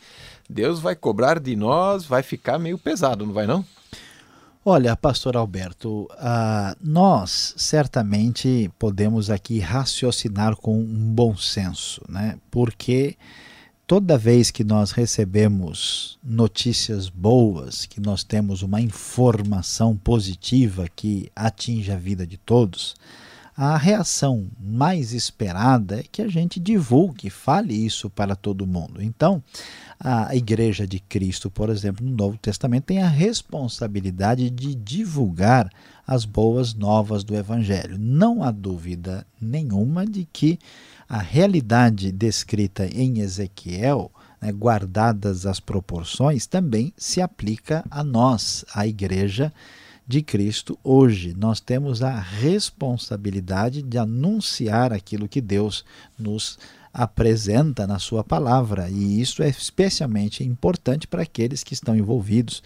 Deus 0.50 0.80
vai 0.80 0.96
cobrar 0.96 1.38
de 1.38 1.54
nós, 1.54 2.04
vai 2.04 2.22
ficar 2.22 2.58
meio 2.58 2.76
pesado, 2.76 3.24
não 3.24 3.32
vai 3.32 3.46
não? 3.46 3.64
Olha, 4.66 4.96
pastor 4.96 5.36
Alberto, 5.36 6.08
uh, 6.12 6.74
nós 6.80 7.54
certamente 7.54 8.70
podemos 8.78 9.28
aqui 9.28 9.58
raciocinar 9.58 10.56
com 10.56 10.80
um 10.80 11.12
bom 11.12 11.36
senso, 11.36 12.00
né? 12.08 12.38
Porque 12.50 13.14
toda 13.86 14.16
vez 14.16 14.50
que 14.50 14.64
nós 14.64 14.90
recebemos 14.90 16.18
notícias 16.24 17.10
boas, 17.10 17.84
que 17.84 18.00
nós 18.00 18.24
temos 18.24 18.62
uma 18.62 18.80
informação 18.80 19.94
positiva 19.94 20.88
que 20.96 21.30
atinge 21.36 21.92
a 21.92 21.96
vida 21.96 22.26
de 22.26 22.38
todos, 22.38 22.94
a 23.56 23.76
reação 23.76 24.48
mais 24.60 25.12
esperada 25.12 26.00
é 26.00 26.04
que 26.10 26.22
a 26.22 26.28
gente 26.28 26.58
divulgue, 26.58 27.30
fale 27.30 27.74
isso 27.74 28.10
para 28.10 28.34
todo 28.34 28.66
mundo. 28.66 29.00
Então, 29.00 29.42
a 29.98 30.34
Igreja 30.34 30.86
de 30.86 30.98
Cristo, 30.98 31.48
por 31.48 31.70
exemplo, 31.70 32.04
no 32.04 32.16
Novo 32.16 32.36
Testamento, 32.36 32.84
tem 32.84 33.00
a 33.00 33.08
responsabilidade 33.08 34.50
de 34.50 34.74
divulgar 34.74 35.70
as 36.06 36.24
boas 36.24 36.74
novas 36.74 37.22
do 37.22 37.34
Evangelho. 37.34 37.96
Não 37.96 38.42
há 38.42 38.50
dúvida 38.50 39.24
nenhuma 39.40 40.04
de 40.04 40.28
que 40.32 40.58
a 41.08 41.18
realidade 41.18 42.10
descrita 42.10 42.86
em 42.86 43.20
Ezequiel, 43.20 44.10
né, 44.40 44.50
guardadas 44.50 45.46
as 45.46 45.60
proporções, 45.60 46.46
também 46.46 46.92
se 46.96 47.20
aplica 47.20 47.84
a 47.88 48.02
nós, 48.02 48.64
a 48.74 48.86
Igreja 48.86 49.52
de 50.06 50.22
Cristo 50.22 50.78
hoje. 50.82 51.34
Nós 51.36 51.60
temos 51.60 52.02
a 52.02 52.18
responsabilidade 52.18 53.82
de 53.82 53.98
anunciar 53.98 54.92
aquilo 54.92 55.28
que 55.28 55.40
Deus 55.40 55.84
nos 56.18 56.58
apresenta 56.94 57.88
na 57.88 57.98
sua 57.98 58.22
palavra, 58.22 58.88
e 58.88 59.20
isso 59.20 59.42
é 59.42 59.48
especialmente 59.48 60.44
importante 60.44 61.08
para 61.08 61.22
aqueles 61.22 61.64
que 61.64 61.74
estão 61.74 61.96
envolvidos 61.96 62.62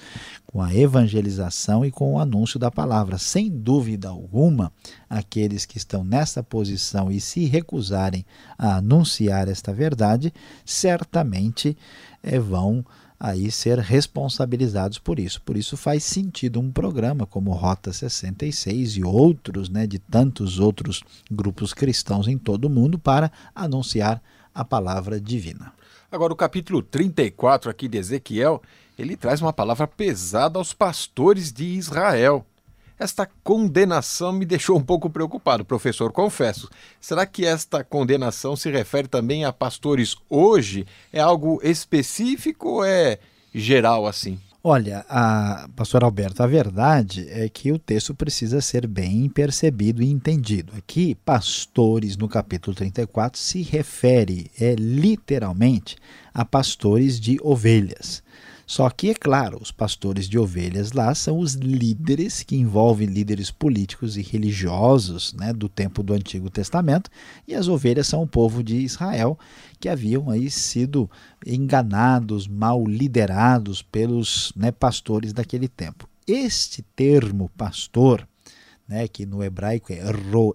com 0.46 0.60
a 0.60 0.74
evangelização 0.74 1.82
e 1.82 1.90
com 1.90 2.12
o 2.12 2.18
anúncio 2.18 2.58
da 2.58 2.70
palavra. 2.70 3.16
Sem 3.16 3.48
dúvida 3.48 4.08
alguma, 4.10 4.70
aqueles 5.08 5.64
que 5.64 5.78
estão 5.78 6.04
nessa 6.04 6.42
posição 6.42 7.10
e 7.10 7.22
se 7.22 7.46
recusarem 7.46 8.22
a 8.58 8.76
anunciar 8.76 9.48
esta 9.48 9.72
verdade, 9.72 10.30
certamente 10.62 11.74
é, 12.22 12.38
vão 12.38 12.84
aí 13.18 13.50
ser 13.50 13.78
responsabilizados 13.78 14.98
por 14.98 15.18
isso. 15.18 15.42
Por 15.42 15.56
isso 15.56 15.76
faz 15.76 16.04
sentido 16.04 16.60
um 16.60 16.70
programa 16.70 17.26
como 17.26 17.52
Rota 17.52 17.92
66 17.92 18.96
e 18.98 19.04
outros, 19.04 19.68
né, 19.68 19.86
de 19.86 19.98
tantos 19.98 20.60
outros 20.60 21.02
grupos 21.30 21.74
cristãos 21.74 22.28
em 22.28 22.38
todo 22.38 22.66
o 22.66 22.70
mundo 22.70 22.98
para 22.98 23.32
anunciar 23.54 24.22
a 24.54 24.64
palavra 24.64 25.20
divina. 25.20 25.72
Agora 26.10 26.32
o 26.32 26.36
capítulo 26.36 26.80
34 26.80 27.70
aqui 27.70 27.88
de 27.88 27.98
Ezequiel, 27.98 28.62
ele 28.98 29.16
traz 29.16 29.42
uma 29.42 29.52
palavra 29.52 29.86
pesada 29.86 30.58
aos 30.58 30.72
pastores 30.72 31.52
de 31.52 31.64
Israel. 31.64 32.46
Esta 32.98 33.28
condenação 33.44 34.32
me 34.32 34.44
deixou 34.44 34.76
um 34.76 34.82
pouco 34.82 35.08
preocupado, 35.08 35.64
professor, 35.64 36.10
confesso. 36.10 36.68
Será 37.00 37.24
que 37.24 37.46
esta 37.46 37.84
condenação 37.84 38.56
se 38.56 38.70
refere 38.70 39.06
também 39.06 39.44
a 39.44 39.52
pastores 39.52 40.16
hoje? 40.28 40.84
É 41.12 41.20
algo 41.20 41.60
específico 41.62 42.68
ou 42.68 42.84
é 42.84 43.18
geral 43.54 44.06
assim? 44.06 44.38
Olha, 44.62 45.06
a, 45.08 45.68
pastor 45.76 46.02
Alberto, 46.02 46.42
a 46.42 46.46
verdade 46.46 47.26
é 47.30 47.48
que 47.48 47.70
o 47.70 47.78
texto 47.78 48.12
precisa 48.12 48.60
ser 48.60 48.88
bem 48.88 49.28
percebido 49.28 50.02
e 50.02 50.10
entendido. 50.10 50.72
Aqui, 50.76 51.14
pastores, 51.14 52.16
no 52.16 52.28
capítulo 52.28 52.74
34, 52.74 53.38
se 53.40 53.62
refere 53.62 54.50
é, 54.60 54.74
literalmente 54.74 55.96
a 56.34 56.44
pastores 56.44 57.20
de 57.20 57.38
ovelhas. 57.40 58.22
Só 58.68 58.90
que, 58.90 59.08
é 59.08 59.14
claro, 59.14 59.58
os 59.62 59.70
pastores 59.70 60.28
de 60.28 60.38
ovelhas 60.38 60.92
lá 60.92 61.14
são 61.14 61.38
os 61.38 61.54
líderes 61.54 62.42
que 62.42 62.54
envolvem 62.54 63.08
líderes 63.08 63.50
políticos 63.50 64.18
e 64.18 64.20
religiosos 64.20 65.32
né, 65.32 65.54
do 65.54 65.70
tempo 65.70 66.02
do 66.02 66.12
Antigo 66.12 66.50
Testamento, 66.50 67.10
e 67.46 67.54
as 67.54 67.66
ovelhas 67.66 68.06
são 68.06 68.22
o 68.22 68.26
povo 68.26 68.62
de 68.62 68.76
Israel 68.76 69.38
que 69.80 69.88
haviam 69.88 70.28
aí 70.28 70.50
sido 70.50 71.10
enganados, 71.46 72.46
mal 72.46 72.84
liderados 72.84 73.80
pelos 73.80 74.52
né, 74.54 74.70
pastores 74.70 75.32
daquele 75.32 75.66
tempo. 75.66 76.06
Este 76.26 76.82
termo 76.94 77.50
pastor, 77.56 78.28
né, 78.86 79.08
que 79.08 79.24
no 79.24 79.42
hebraico 79.42 79.94
é 79.94 80.02
roe, 80.10 80.52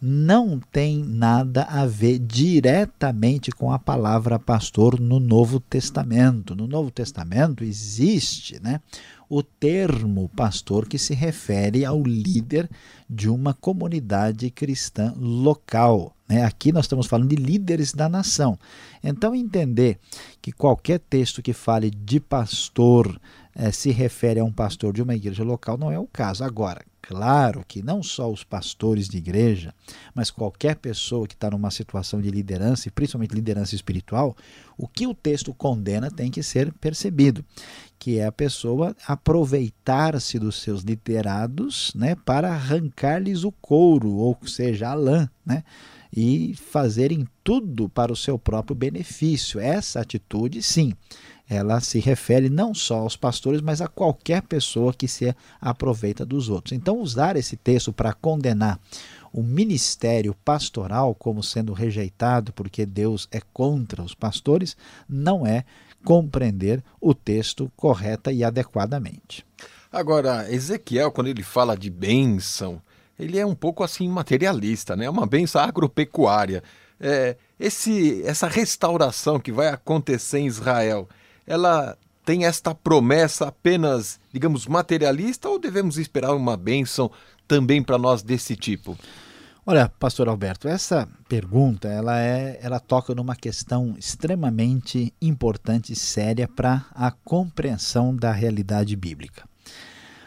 não 0.00 0.60
tem 0.72 1.02
nada 1.02 1.64
a 1.64 1.84
ver 1.86 2.18
diretamente 2.18 3.50
com 3.50 3.72
a 3.72 3.78
palavra 3.78 4.38
pastor 4.38 5.00
no 5.00 5.18
Novo 5.18 5.58
Testamento. 5.58 6.54
No 6.54 6.66
Novo 6.66 6.90
Testamento 6.90 7.64
existe 7.64 8.60
né, 8.62 8.80
o 9.28 9.42
termo 9.42 10.30
pastor 10.36 10.86
que 10.86 10.98
se 10.98 11.14
refere 11.14 11.84
ao 11.84 12.02
líder 12.02 12.68
de 13.08 13.28
uma 13.28 13.52
comunidade 13.52 14.50
cristã 14.50 15.12
local. 15.16 16.14
Né? 16.28 16.44
Aqui 16.44 16.72
nós 16.72 16.84
estamos 16.84 17.06
falando 17.06 17.28
de 17.28 17.36
líderes 17.36 17.92
da 17.92 18.08
nação. 18.08 18.58
Então, 19.02 19.34
entender 19.34 19.98
que 20.40 20.52
qualquer 20.52 21.00
texto 21.00 21.42
que 21.42 21.52
fale 21.52 21.90
de 21.90 22.20
pastor 22.20 23.20
eh, 23.54 23.72
se 23.72 23.90
refere 23.90 24.40
a 24.40 24.44
um 24.44 24.52
pastor 24.52 24.92
de 24.92 25.02
uma 25.02 25.14
igreja 25.14 25.42
local 25.42 25.76
não 25.76 25.90
é 25.90 25.98
o 25.98 26.06
caso. 26.06 26.44
Agora, 26.44 26.84
claro 27.08 27.64
que 27.66 27.82
não 27.82 28.02
só 28.02 28.30
os 28.30 28.44
pastores 28.44 29.08
de 29.08 29.16
igreja, 29.16 29.74
mas 30.14 30.30
qualquer 30.30 30.76
pessoa 30.76 31.26
que 31.26 31.32
está 31.32 31.48
numa 31.50 31.70
situação 31.70 32.20
de 32.20 32.30
liderança, 32.30 32.86
e 32.86 32.90
principalmente 32.90 33.34
liderança 33.34 33.74
espiritual, 33.74 34.36
o 34.76 34.86
que 34.86 35.06
o 35.06 35.14
texto 35.14 35.54
condena 35.54 36.10
tem 36.10 36.30
que 36.30 36.42
ser 36.42 36.70
percebido, 36.74 37.42
que 37.98 38.18
é 38.18 38.26
a 38.26 38.32
pessoa 38.32 38.94
aproveitar-se 39.06 40.38
dos 40.38 40.60
seus 40.60 40.82
liderados 40.82 41.94
né, 41.94 42.14
para 42.14 42.50
arrancar-lhes 42.52 43.42
o 43.42 43.52
couro, 43.52 44.12
ou 44.12 44.36
seja, 44.44 44.90
a 44.90 44.94
lã, 44.94 45.30
né? 45.46 45.64
e 46.14 46.54
fazerem 46.56 47.26
tudo 47.42 47.88
para 47.88 48.12
o 48.12 48.16
seu 48.16 48.38
próprio 48.38 48.76
benefício. 48.76 49.58
Essa 49.58 50.00
atitude, 50.00 50.62
sim, 50.62 50.92
ela 51.48 51.80
se 51.80 51.98
refere 51.98 52.48
não 52.50 52.74
só 52.74 52.98
aos 52.98 53.16
pastores, 53.16 53.60
mas 53.60 53.80
a 53.80 53.88
qualquer 53.88 54.42
pessoa 54.42 54.92
que 54.92 55.08
se 55.08 55.34
aproveita 55.60 56.24
dos 56.24 56.48
outros. 56.48 56.72
Então, 56.72 57.00
usar 57.00 57.36
esse 57.36 57.56
texto 57.56 57.92
para 57.92 58.12
condenar 58.12 58.78
o 59.32 59.42
ministério 59.42 60.34
pastoral 60.44 61.14
como 61.14 61.42
sendo 61.42 61.72
rejeitado 61.72 62.52
porque 62.52 62.84
Deus 62.84 63.28
é 63.30 63.40
contra 63.52 64.02
os 64.02 64.14
pastores 64.14 64.76
não 65.08 65.46
é 65.46 65.64
compreender 66.04 66.82
o 67.00 67.14
texto 67.14 67.70
correta 67.76 68.32
e 68.32 68.44
adequadamente. 68.44 69.44
Agora, 69.90 70.50
Ezequiel, 70.52 71.10
quando 71.10 71.28
ele 71.28 71.42
fala 71.42 71.76
de 71.76 71.90
bênção, 71.90 72.80
ele 73.18 73.38
é 73.38 73.44
um 73.44 73.54
pouco 73.54 73.82
assim 73.82 74.08
materialista, 74.08 74.94
né? 74.94 75.06
É 75.06 75.10
uma 75.10 75.26
bênção 75.26 75.60
agropecuária. 75.60 76.62
É, 77.00 77.36
esse, 77.58 78.22
essa 78.24 78.46
restauração 78.48 79.40
que 79.40 79.50
vai 79.50 79.68
acontecer 79.68 80.38
em 80.38 80.46
Israel, 80.46 81.08
ela 81.48 81.96
tem 82.24 82.44
esta 82.44 82.74
promessa 82.74 83.48
apenas, 83.48 84.20
digamos, 84.30 84.66
materialista 84.66 85.48
ou 85.48 85.58
devemos 85.58 85.96
esperar 85.96 86.34
uma 86.34 86.56
bênção 86.56 87.10
também 87.48 87.82
para 87.82 87.96
nós 87.96 88.22
desse 88.22 88.54
tipo? 88.54 88.96
Olha, 89.64 89.88
pastor 89.98 90.28
Alberto, 90.28 90.68
essa 90.68 91.08
pergunta, 91.28 91.88
ela 91.88 92.20
é, 92.20 92.58
ela 92.62 92.78
toca 92.78 93.14
numa 93.14 93.34
questão 93.34 93.94
extremamente 93.98 95.12
importante 95.20 95.92
e 95.92 95.96
séria 95.96 96.46
para 96.46 96.86
a 96.94 97.10
compreensão 97.10 98.14
da 98.14 98.30
realidade 98.30 98.94
bíblica. 98.94 99.44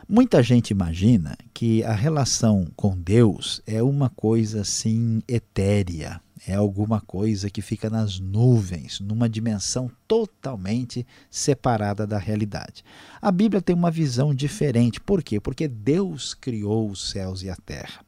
Muita 0.08 0.44
gente 0.44 0.72
imagina 0.72 1.38
que 1.54 1.84
a 1.84 1.94
relação 1.94 2.68
com 2.76 2.98
Deus 2.98 3.62
é 3.66 3.82
uma 3.82 4.10
coisa 4.10 4.62
assim 4.62 5.22
etérea, 5.28 6.20
é 6.48 6.56
alguma 6.56 7.00
coisa 7.00 7.50
que 7.50 7.62
fica 7.62 7.90
nas 7.90 8.20
nuvens, 8.20 9.00
numa 9.00 9.30
dimensão 9.30 9.92
totalmente 10.08 11.06
separada 11.30 12.08
da 12.08 12.18
realidade. 12.18 12.84
A 13.22 13.32
Bíblia 13.32 13.62
tem 13.62 13.76
uma 13.76 13.92
visão 13.92 14.34
diferente. 14.34 15.00
Por 15.00 15.22
quê? 15.22 15.40
Porque 15.40 15.68
Deus 15.68 16.34
criou 16.34 16.90
os 16.90 17.10
céus 17.12 17.44
e 17.44 17.50
a 17.50 17.56
terra. 17.56 18.04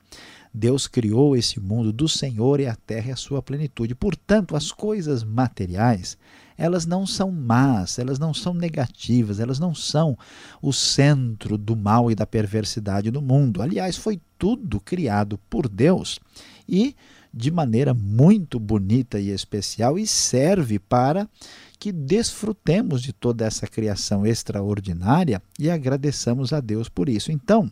Deus 0.52 0.88
criou 0.88 1.36
esse 1.36 1.60
mundo 1.60 1.92
do 1.92 2.08
Senhor 2.08 2.60
e 2.60 2.68
a 2.68 2.76
terra 2.76 3.10
e 3.10 3.12
a 3.12 3.16
sua 3.16 3.42
plenitude. 3.42 3.96
Portanto, 3.96 4.56
as 4.56 4.72
coisas 4.72 5.24
materiais, 5.24 6.16
elas 6.56 6.86
não 6.86 7.08
são 7.08 7.32
más, 7.32 7.98
elas 7.98 8.20
não 8.20 8.34
são 8.34 8.54
negativas, 8.54 9.40
elas 9.40 9.60
não 9.60 9.74
são 9.74 10.18
o 10.62 10.72
centro 10.72 11.58
do 11.58 11.76
mal 11.76 12.12
e 12.12 12.16
da 12.16 12.28
perversidade 12.28 13.10
do 13.10 13.22
mundo. 13.22 13.64
Aliás, 13.64 13.98
foi 13.98 14.20
tudo 14.38 14.80
criado 14.80 15.40
por 15.50 15.68
Deus 15.68 16.20
e 16.70 16.96
de 17.34 17.50
maneira 17.50 17.94
muito 17.94 18.60
bonita 18.60 19.20
e 19.20 19.30
especial 19.30 19.98
e 19.98 20.06
serve 20.06 20.78
para 20.78 21.28
que 21.80 21.92
desfrutemos 21.92 23.02
de 23.02 23.12
toda 23.12 23.46
essa 23.46 23.68
criação 23.68 24.26
extraordinária 24.26 25.42
e 25.60 25.70
agradeçamos 25.70 26.54
a 26.54 26.62
Deus 26.62 26.88
por 26.88 27.10
isso. 27.10 27.32
Então, 27.32 27.70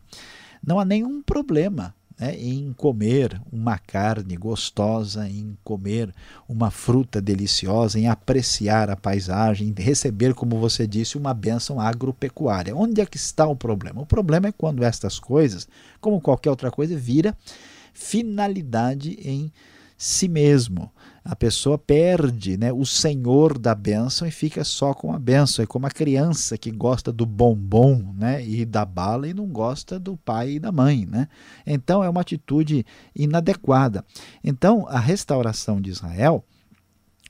não 0.65 0.79
há 0.79 0.85
nenhum 0.85 1.21
problema 1.21 1.93
né, 2.19 2.35
em 2.35 2.73
comer 2.73 3.41
uma 3.51 3.79
carne 3.79 4.35
gostosa, 4.35 5.27
em 5.27 5.57
comer 5.63 6.13
uma 6.47 6.69
fruta 6.69 7.19
deliciosa, 7.19 7.99
em 7.99 8.07
apreciar 8.07 8.89
a 8.89 8.95
paisagem, 8.95 9.69
em 9.69 9.81
receber, 9.81 10.33
como 10.33 10.59
você 10.59 10.85
disse, 10.85 11.17
uma 11.17 11.33
bênção 11.33 11.79
agropecuária. 11.79 12.75
Onde 12.75 13.01
é 13.01 13.05
que 13.05 13.17
está 13.17 13.47
o 13.47 13.55
problema? 13.55 14.01
O 14.01 14.05
problema 14.05 14.49
é 14.49 14.51
quando 14.51 14.83
estas 14.83 15.17
coisas, 15.17 15.67
como 15.99 16.21
qualquer 16.21 16.49
outra 16.49 16.69
coisa, 16.69 16.95
vira 16.95 17.35
finalidade 17.93 19.17
em 19.21 19.51
si 19.97 20.27
mesmo 20.27 20.91
a 21.23 21.35
pessoa 21.35 21.77
perde 21.77 22.57
né, 22.57 22.73
o 22.73 22.83
senhor 22.83 23.57
da 23.57 23.75
bênção 23.75 24.27
e 24.27 24.31
fica 24.31 24.63
só 24.63 24.91
com 24.91 25.13
a 25.13 25.19
bênção. 25.19 25.61
É 25.61 25.67
como 25.67 25.85
a 25.85 25.91
criança 25.91 26.57
que 26.57 26.71
gosta 26.71 27.11
do 27.11 27.27
bombom 27.27 28.13
né, 28.17 28.43
e 28.43 28.65
da 28.65 28.83
bala 28.83 29.27
e 29.27 29.33
não 29.33 29.47
gosta 29.47 29.99
do 29.99 30.17
pai 30.17 30.53
e 30.53 30.59
da 30.59 30.71
mãe. 30.71 31.05
Né? 31.05 31.27
Então 31.65 32.03
é 32.03 32.09
uma 32.09 32.21
atitude 32.21 32.83
inadequada. 33.15 34.03
Então 34.43 34.87
a 34.87 34.99
restauração 34.99 35.79
de 35.79 35.91
Israel 35.91 36.43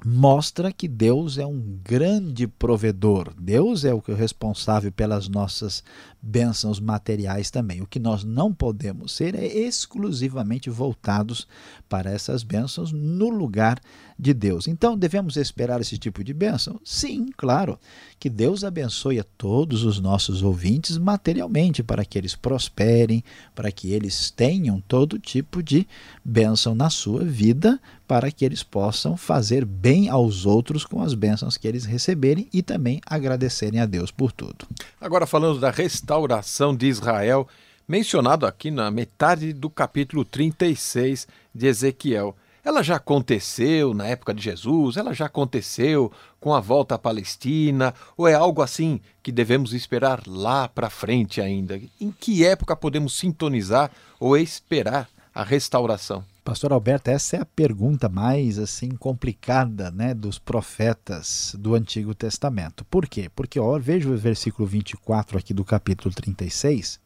mostra 0.04 0.72
que 0.72 0.88
Deus 0.88 1.38
é 1.38 1.46
um 1.46 1.80
grande 1.84 2.48
provedor. 2.48 3.34
Deus 3.40 3.86
é 3.86 3.94
o 3.94 4.02
é 4.08 4.14
responsável 4.14 4.92
pelas 4.92 5.28
nossas 5.28 5.84
bênçãos 6.22 6.80
materiais 6.80 7.52
também. 7.52 7.82
O 7.82 7.88
que 7.88 8.00
nós 8.00 8.24
não 8.24 8.54
podemos 8.54 9.12
ser 9.12 9.36
é 9.36 9.46
exclusivamente 9.46 10.70
voltados 10.70 11.48
para 11.88 12.12
essas 12.12 12.44
bênçãos 12.44 12.92
no 12.92 13.30
lugar 13.30 13.80
de 14.18 14.34
Deus. 14.34 14.68
Então, 14.68 14.98
devemos 14.98 15.38
esperar 15.38 15.82
esse 15.82 15.98
tipo 15.98 16.24
de 16.24 16.34
bênção? 16.34 16.80
Sim, 16.84 17.28
claro. 17.38 17.80
Que 18.22 18.30
Deus 18.30 18.64
abençoe 18.64 19.20
a 19.20 19.24
todos 19.24 19.84
os 19.84 20.00
nossos 20.00 20.44
ouvintes 20.44 20.96
materialmente, 20.96 21.82
para 21.82 22.06
que 22.06 22.20
eles 22.20 22.36
prosperem, 22.36 23.24
para 23.56 23.72
que 23.72 23.94
eles 23.94 24.30
tenham 24.30 24.80
todo 24.80 25.18
tipo 25.18 25.64
de 25.64 25.88
bênção 26.24 26.76
na 26.76 26.92
sua 26.92 27.24
vida, 27.24 27.82
para 28.08 28.30
que 28.30 28.46
eles 28.46 28.62
possam 28.62 29.18
fazer 29.18 29.66
bem 29.66 30.08
aos 30.08 30.46
outros 30.46 30.86
com 30.86 31.02
as 31.02 31.16
bênçãos 31.16 31.58
que 31.58 31.68
eles 31.68 31.84
receberem 31.84 32.48
e 32.54 32.62
também 32.62 33.02
agradecerem 33.08 33.80
a 33.80 33.88
Deus 33.88 34.12
por 34.12 34.32
tudo. 34.32 34.68
Agora, 35.02 35.26
falando 35.26 35.60
da 35.60 35.72
restauração 35.72 36.76
de 36.76 36.86
Israel, 36.86 37.48
mencionado 37.88 38.46
aqui 38.46 38.70
na 38.70 38.92
metade 38.92 39.52
do 39.52 39.68
capítulo 39.68 40.24
36 40.24 41.28
de 41.56 41.66
Ezequiel. 41.66 42.36
Ela 42.63 42.84
já 42.84 42.97
aconteceu 42.97 43.93
na 43.93 44.08
época 44.08 44.34
de 44.34 44.41
Jesus? 44.41 44.95
Ela 44.95 45.13
já 45.13 45.26
aconteceu 45.26 46.12
com 46.39 46.54
a 46.54 46.60
volta 46.60 46.95
à 46.95 46.97
Palestina? 47.00 47.93
Ou 48.15 48.28
é 48.28 48.36
algo 48.36 48.62
assim 48.62 49.00
que 49.24 49.32
devemos 49.32 49.74
esperar 49.74 50.21
lá 50.28 50.67
para 50.67 50.89
frente 50.89 51.41
ainda? 51.41 51.82
Em 52.00 52.12
que 52.12 52.45
época 52.45 52.76
podemos 52.76 53.17
sintonizar 53.17 53.91
ou 54.19 54.38
esperar 54.38 55.10
a 55.34 55.43
restauração? 55.43 56.24
Pastor 56.43 56.74
Alberto, 56.74 57.10
essa 57.10 57.38
é 57.38 57.41
a 57.41 57.45
pergunta 57.45 58.10
mais 58.10 58.58
assim 58.58 58.89
complicada, 58.91 59.91
né, 59.91 60.13
dos 60.13 60.39
profetas 60.39 61.56
do 61.58 61.76
Antigo 61.76 62.15
Testamento. 62.15 62.84
Por 62.86 63.08
quê? 63.08 63.30
Porque 63.36 63.60
ó, 63.60 63.78
veja 63.80 64.10
o 64.10 64.17
versículo 64.17 64.67
24 64.67 65.38
aqui 65.38 65.54
do 65.54 65.63
capítulo 65.63 66.13
36. 66.13 67.00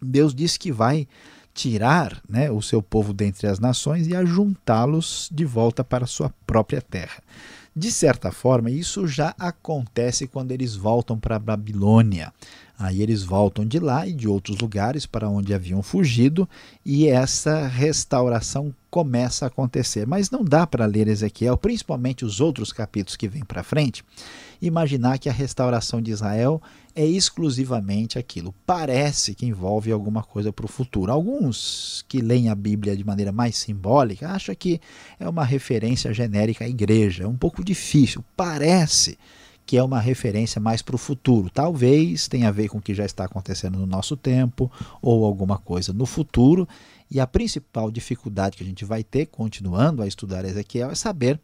Deus 0.00 0.34
diz 0.34 0.56
que 0.56 0.70
vai 0.70 1.08
tirar 1.56 2.20
né, 2.28 2.50
o 2.50 2.60
seu 2.60 2.82
povo 2.82 3.14
dentre 3.14 3.46
as 3.46 3.58
nações 3.58 4.06
e 4.06 4.14
ajuntá-los 4.14 5.30
de 5.32 5.46
volta 5.46 5.82
para 5.82 6.06
sua 6.06 6.30
própria 6.46 6.82
terra. 6.82 7.22
De 7.74 7.90
certa 7.90 8.30
forma, 8.30 8.70
isso 8.70 9.06
já 9.08 9.34
acontece 9.38 10.26
quando 10.26 10.52
eles 10.52 10.76
voltam 10.76 11.18
para 11.18 11.36
a 11.36 11.38
Babilônia. 11.38 12.32
Aí 12.78 13.02
eles 13.02 13.22
voltam 13.22 13.64
de 13.64 13.78
lá 13.78 14.06
e 14.06 14.12
de 14.12 14.28
outros 14.28 14.58
lugares 14.58 15.06
para 15.06 15.28
onde 15.30 15.54
haviam 15.54 15.82
fugido, 15.82 16.46
e 16.84 17.06
essa 17.06 17.66
restauração 17.66 18.74
começa 18.90 19.46
a 19.46 19.48
acontecer. 19.48 20.06
Mas 20.06 20.30
não 20.30 20.44
dá 20.44 20.66
para 20.66 20.84
ler 20.84 21.08
Ezequiel, 21.08 21.56
principalmente 21.56 22.24
os 22.24 22.38
outros 22.38 22.72
capítulos 22.72 23.16
que 23.16 23.28
vêm 23.28 23.44
para 23.44 23.62
frente, 23.62 24.04
imaginar 24.60 25.18
que 25.18 25.28
a 25.28 25.32
restauração 25.32 26.00
de 26.00 26.10
Israel 26.10 26.60
é 26.94 27.04
exclusivamente 27.04 28.18
aquilo. 28.18 28.54
Parece 28.64 29.34
que 29.34 29.44
envolve 29.44 29.92
alguma 29.92 30.22
coisa 30.22 30.52
para 30.52 30.64
o 30.64 30.68
futuro. 30.68 31.12
Alguns 31.12 32.04
que 32.08 32.20
leem 32.20 32.48
a 32.48 32.54
Bíblia 32.54 32.96
de 32.96 33.04
maneira 33.04 33.30
mais 33.32 33.56
simbólica 33.56 34.30
acham 34.30 34.54
que 34.54 34.80
é 35.20 35.28
uma 35.28 35.44
referência 35.44 36.12
genérica 36.12 36.64
à 36.64 36.68
igreja. 36.68 37.24
É 37.24 37.28
um 37.28 37.36
pouco 37.36 37.62
difícil. 37.62 38.24
Parece 38.34 39.18
que 39.66 39.76
é 39.76 39.82
uma 39.82 40.00
referência 40.00 40.60
mais 40.60 40.80
para 40.80 40.94
o 40.94 40.98
futuro. 40.98 41.50
Talvez 41.50 42.28
tenha 42.28 42.48
a 42.48 42.52
ver 42.52 42.68
com 42.68 42.78
o 42.78 42.80
que 42.80 42.94
já 42.94 43.04
está 43.04 43.24
acontecendo 43.24 43.78
no 43.78 43.86
nosso 43.86 44.16
tempo 44.16 44.70
ou 45.02 45.24
alguma 45.24 45.58
coisa 45.58 45.92
no 45.92 46.06
futuro. 46.06 46.68
E 47.10 47.18
a 47.18 47.26
principal 47.26 47.90
dificuldade 47.90 48.56
que 48.56 48.62
a 48.62 48.66
gente 48.66 48.84
vai 48.84 49.02
ter, 49.02 49.26
continuando 49.26 50.02
a 50.02 50.06
estudar 50.06 50.44
Ezequiel, 50.44 50.90
é 50.90 50.94
saber 50.94 51.40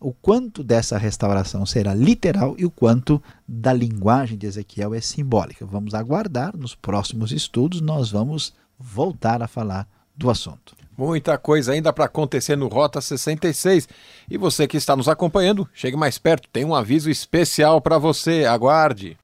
o 0.00 0.12
quanto 0.12 0.64
dessa 0.64 0.96
restauração 0.96 1.66
será 1.66 1.94
literal 1.94 2.54
e 2.58 2.64
o 2.64 2.70
quanto 2.70 3.22
da 3.46 3.72
linguagem 3.72 4.38
de 4.38 4.46
Ezequiel 4.46 4.94
é 4.94 5.00
simbólica. 5.00 5.66
Vamos 5.66 5.94
aguardar, 5.94 6.56
nos 6.56 6.74
próximos 6.74 7.30
estudos 7.30 7.80
nós 7.80 8.10
vamos 8.10 8.54
voltar 8.78 9.42
a 9.42 9.46
falar 9.46 9.86
do 10.16 10.30
assunto. 10.30 10.74
Muita 10.96 11.38
coisa 11.38 11.72
ainda 11.72 11.92
para 11.92 12.06
acontecer 12.06 12.56
no 12.56 12.68
Rota 12.68 13.00
66. 13.00 13.88
E 14.28 14.36
você 14.36 14.66
que 14.66 14.76
está 14.76 14.94
nos 14.94 15.08
acompanhando, 15.08 15.68
chegue 15.72 15.96
mais 15.96 16.18
perto, 16.18 16.48
tem 16.52 16.64
um 16.64 16.74
aviso 16.74 17.10
especial 17.10 17.80
para 17.80 17.96
você. 17.96 18.44
Aguarde. 18.44 19.16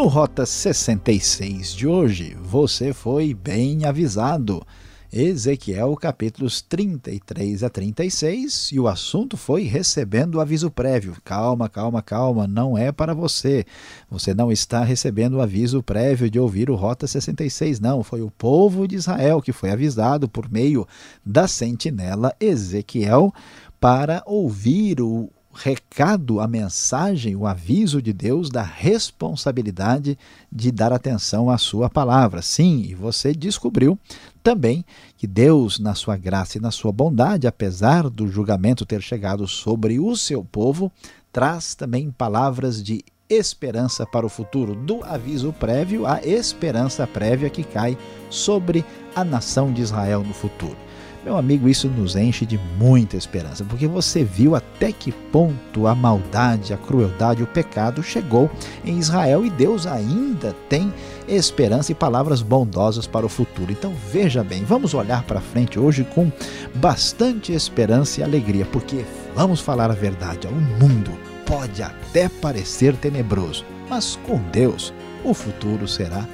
No 0.00 0.06
Rota 0.06 0.46
66 0.46 1.74
de 1.74 1.86
hoje, 1.86 2.34
você 2.42 2.90
foi 2.90 3.34
bem 3.34 3.84
avisado. 3.84 4.66
Ezequiel 5.12 5.94
capítulos 5.94 6.62
33 6.62 7.62
a 7.62 7.68
36 7.68 8.70
e 8.72 8.80
o 8.80 8.88
assunto 8.88 9.36
foi 9.36 9.64
recebendo 9.64 10.40
aviso 10.40 10.70
prévio. 10.70 11.18
Calma, 11.22 11.68
calma, 11.68 12.00
calma, 12.00 12.46
não 12.46 12.78
é 12.78 12.90
para 12.90 13.12
você. 13.12 13.66
Você 14.10 14.32
não 14.32 14.50
está 14.50 14.82
recebendo 14.82 15.34
o 15.34 15.42
aviso 15.42 15.82
prévio 15.82 16.30
de 16.30 16.40
ouvir 16.40 16.70
o 16.70 16.76
Rota 16.76 17.06
66, 17.06 17.78
não. 17.78 18.02
Foi 18.02 18.22
o 18.22 18.30
povo 18.30 18.88
de 18.88 18.96
Israel 18.96 19.42
que 19.42 19.52
foi 19.52 19.70
avisado 19.70 20.30
por 20.30 20.50
meio 20.50 20.88
da 21.22 21.46
sentinela 21.46 22.34
Ezequiel 22.40 23.34
para 23.78 24.22
ouvir 24.24 25.02
o 25.02 25.28
recado, 25.52 26.40
a 26.40 26.46
mensagem, 26.46 27.34
o 27.34 27.46
aviso 27.46 28.00
de 28.00 28.12
Deus 28.12 28.48
da 28.48 28.62
responsabilidade 28.62 30.18
de 30.50 30.70
dar 30.70 30.92
atenção 30.92 31.50
à 31.50 31.58
sua 31.58 31.90
palavra. 31.90 32.40
Sim, 32.40 32.82
e 32.82 32.94
você 32.94 33.34
descobriu 33.34 33.98
também 34.42 34.84
que 35.16 35.26
Deus, 35.26 35.78
na 35.78 35.94
sua 35.94 36.16
graça 36.16 36.58
e 36.58 36.60
na 36.60 36.70
sua 36.70 36.92
bondade, 36.92 37.46
apesar 37.46 38.08
do 38.08 38.28
julgamento 38.28 38.86
ter 38.86 39.02
chegado 39.02 39.46
sobre 39.46 39.98
o 39.98 40.16
seu 40.16 40.44
povo, 40.44 40.90
traz 41.32 41.74
também 41.74 42.10
palavras 42.10 42.82
de 42.82 43.04
esperança 43.28 44.04
para 44.04 44.26
o 44.26 44.28
futuro, 44.28 44.74
do 44.74 45.04
aviso 45.04 45.52
prévio 45.52 46.04
à 46.04 46.20
esperança 46.24 47.06
prévia 47.06 47.48
que 47.48 47.62
cai 47.62 47.96
sobre 48.28 48.84
a 49.14 49.24
nação 49.24 49.72
de 49.72 49.82
Israel 49.82 50.24
no 50.24 50.34
futuro. 50.34 50.76
Meu 51.22 51.36
amigo, 51.36 51.68
isso 51.68 51.86
nos 51.86 52.16
enche 52.16 52.46
de 52.46 52.58
muita 52.78 53.14
esperança, 53.14 53.62
porque 53.62 53.86
você 53.86 54.24
viu 54.24 54.56
até 54.56 54.90
que 54.90 55.12
ponto 55.12 55.86
a 55.86 55.94
maldade, 55.94 56.72
a 56.72 56.78
crueldade, 56.78 57.42
o 57.42 57.46
pecado 57.46 58.02
chegou 58.02 58.50
em 58.84 58.98
Israel 58.98 59.44
e 59.44 59.50
Deus 59.50 59.86
ainda 59.86 60.56
tem 60.70 60.92
esperança 61.28 61.92
e 61.92 61.94
palavras 61.94 62.40
bondosas 62.40 63.06
para 63.06 63.26
o 63.26 63.28
futuro. 63.28 63.70
Então 63.70 63.92
veja 64.10 64.42
bem, 64.42 64.64
vamos 64.64 64.94
olhar 64.94 65.22
para 65.24 65.42
frente 65.42 65.78
hoje 65.78 66.04
com 66.04 66.32
bastante 66.74 67.52
esperança 67.52 68.20
e 68.20 68.24
alegria, 68.24 68.64
porque 68.64 69.04
vamos 69.34 69.60
falar 69.60 69.90
a 69.90 69.94
verdade, 69.94 70.46
o 70.46 70.52
mundo 70.52 71.12
pode 71.44 71.82
até 71.82 72.30
parecer 72.30 72.96
tenebroso, 72.96 73.64
mas 73.90 74.18
com 74.26 74.38
Deus 74.50 74.90
o 75.22 75.34
futuro 75.34 75.86
será 75.86 76.26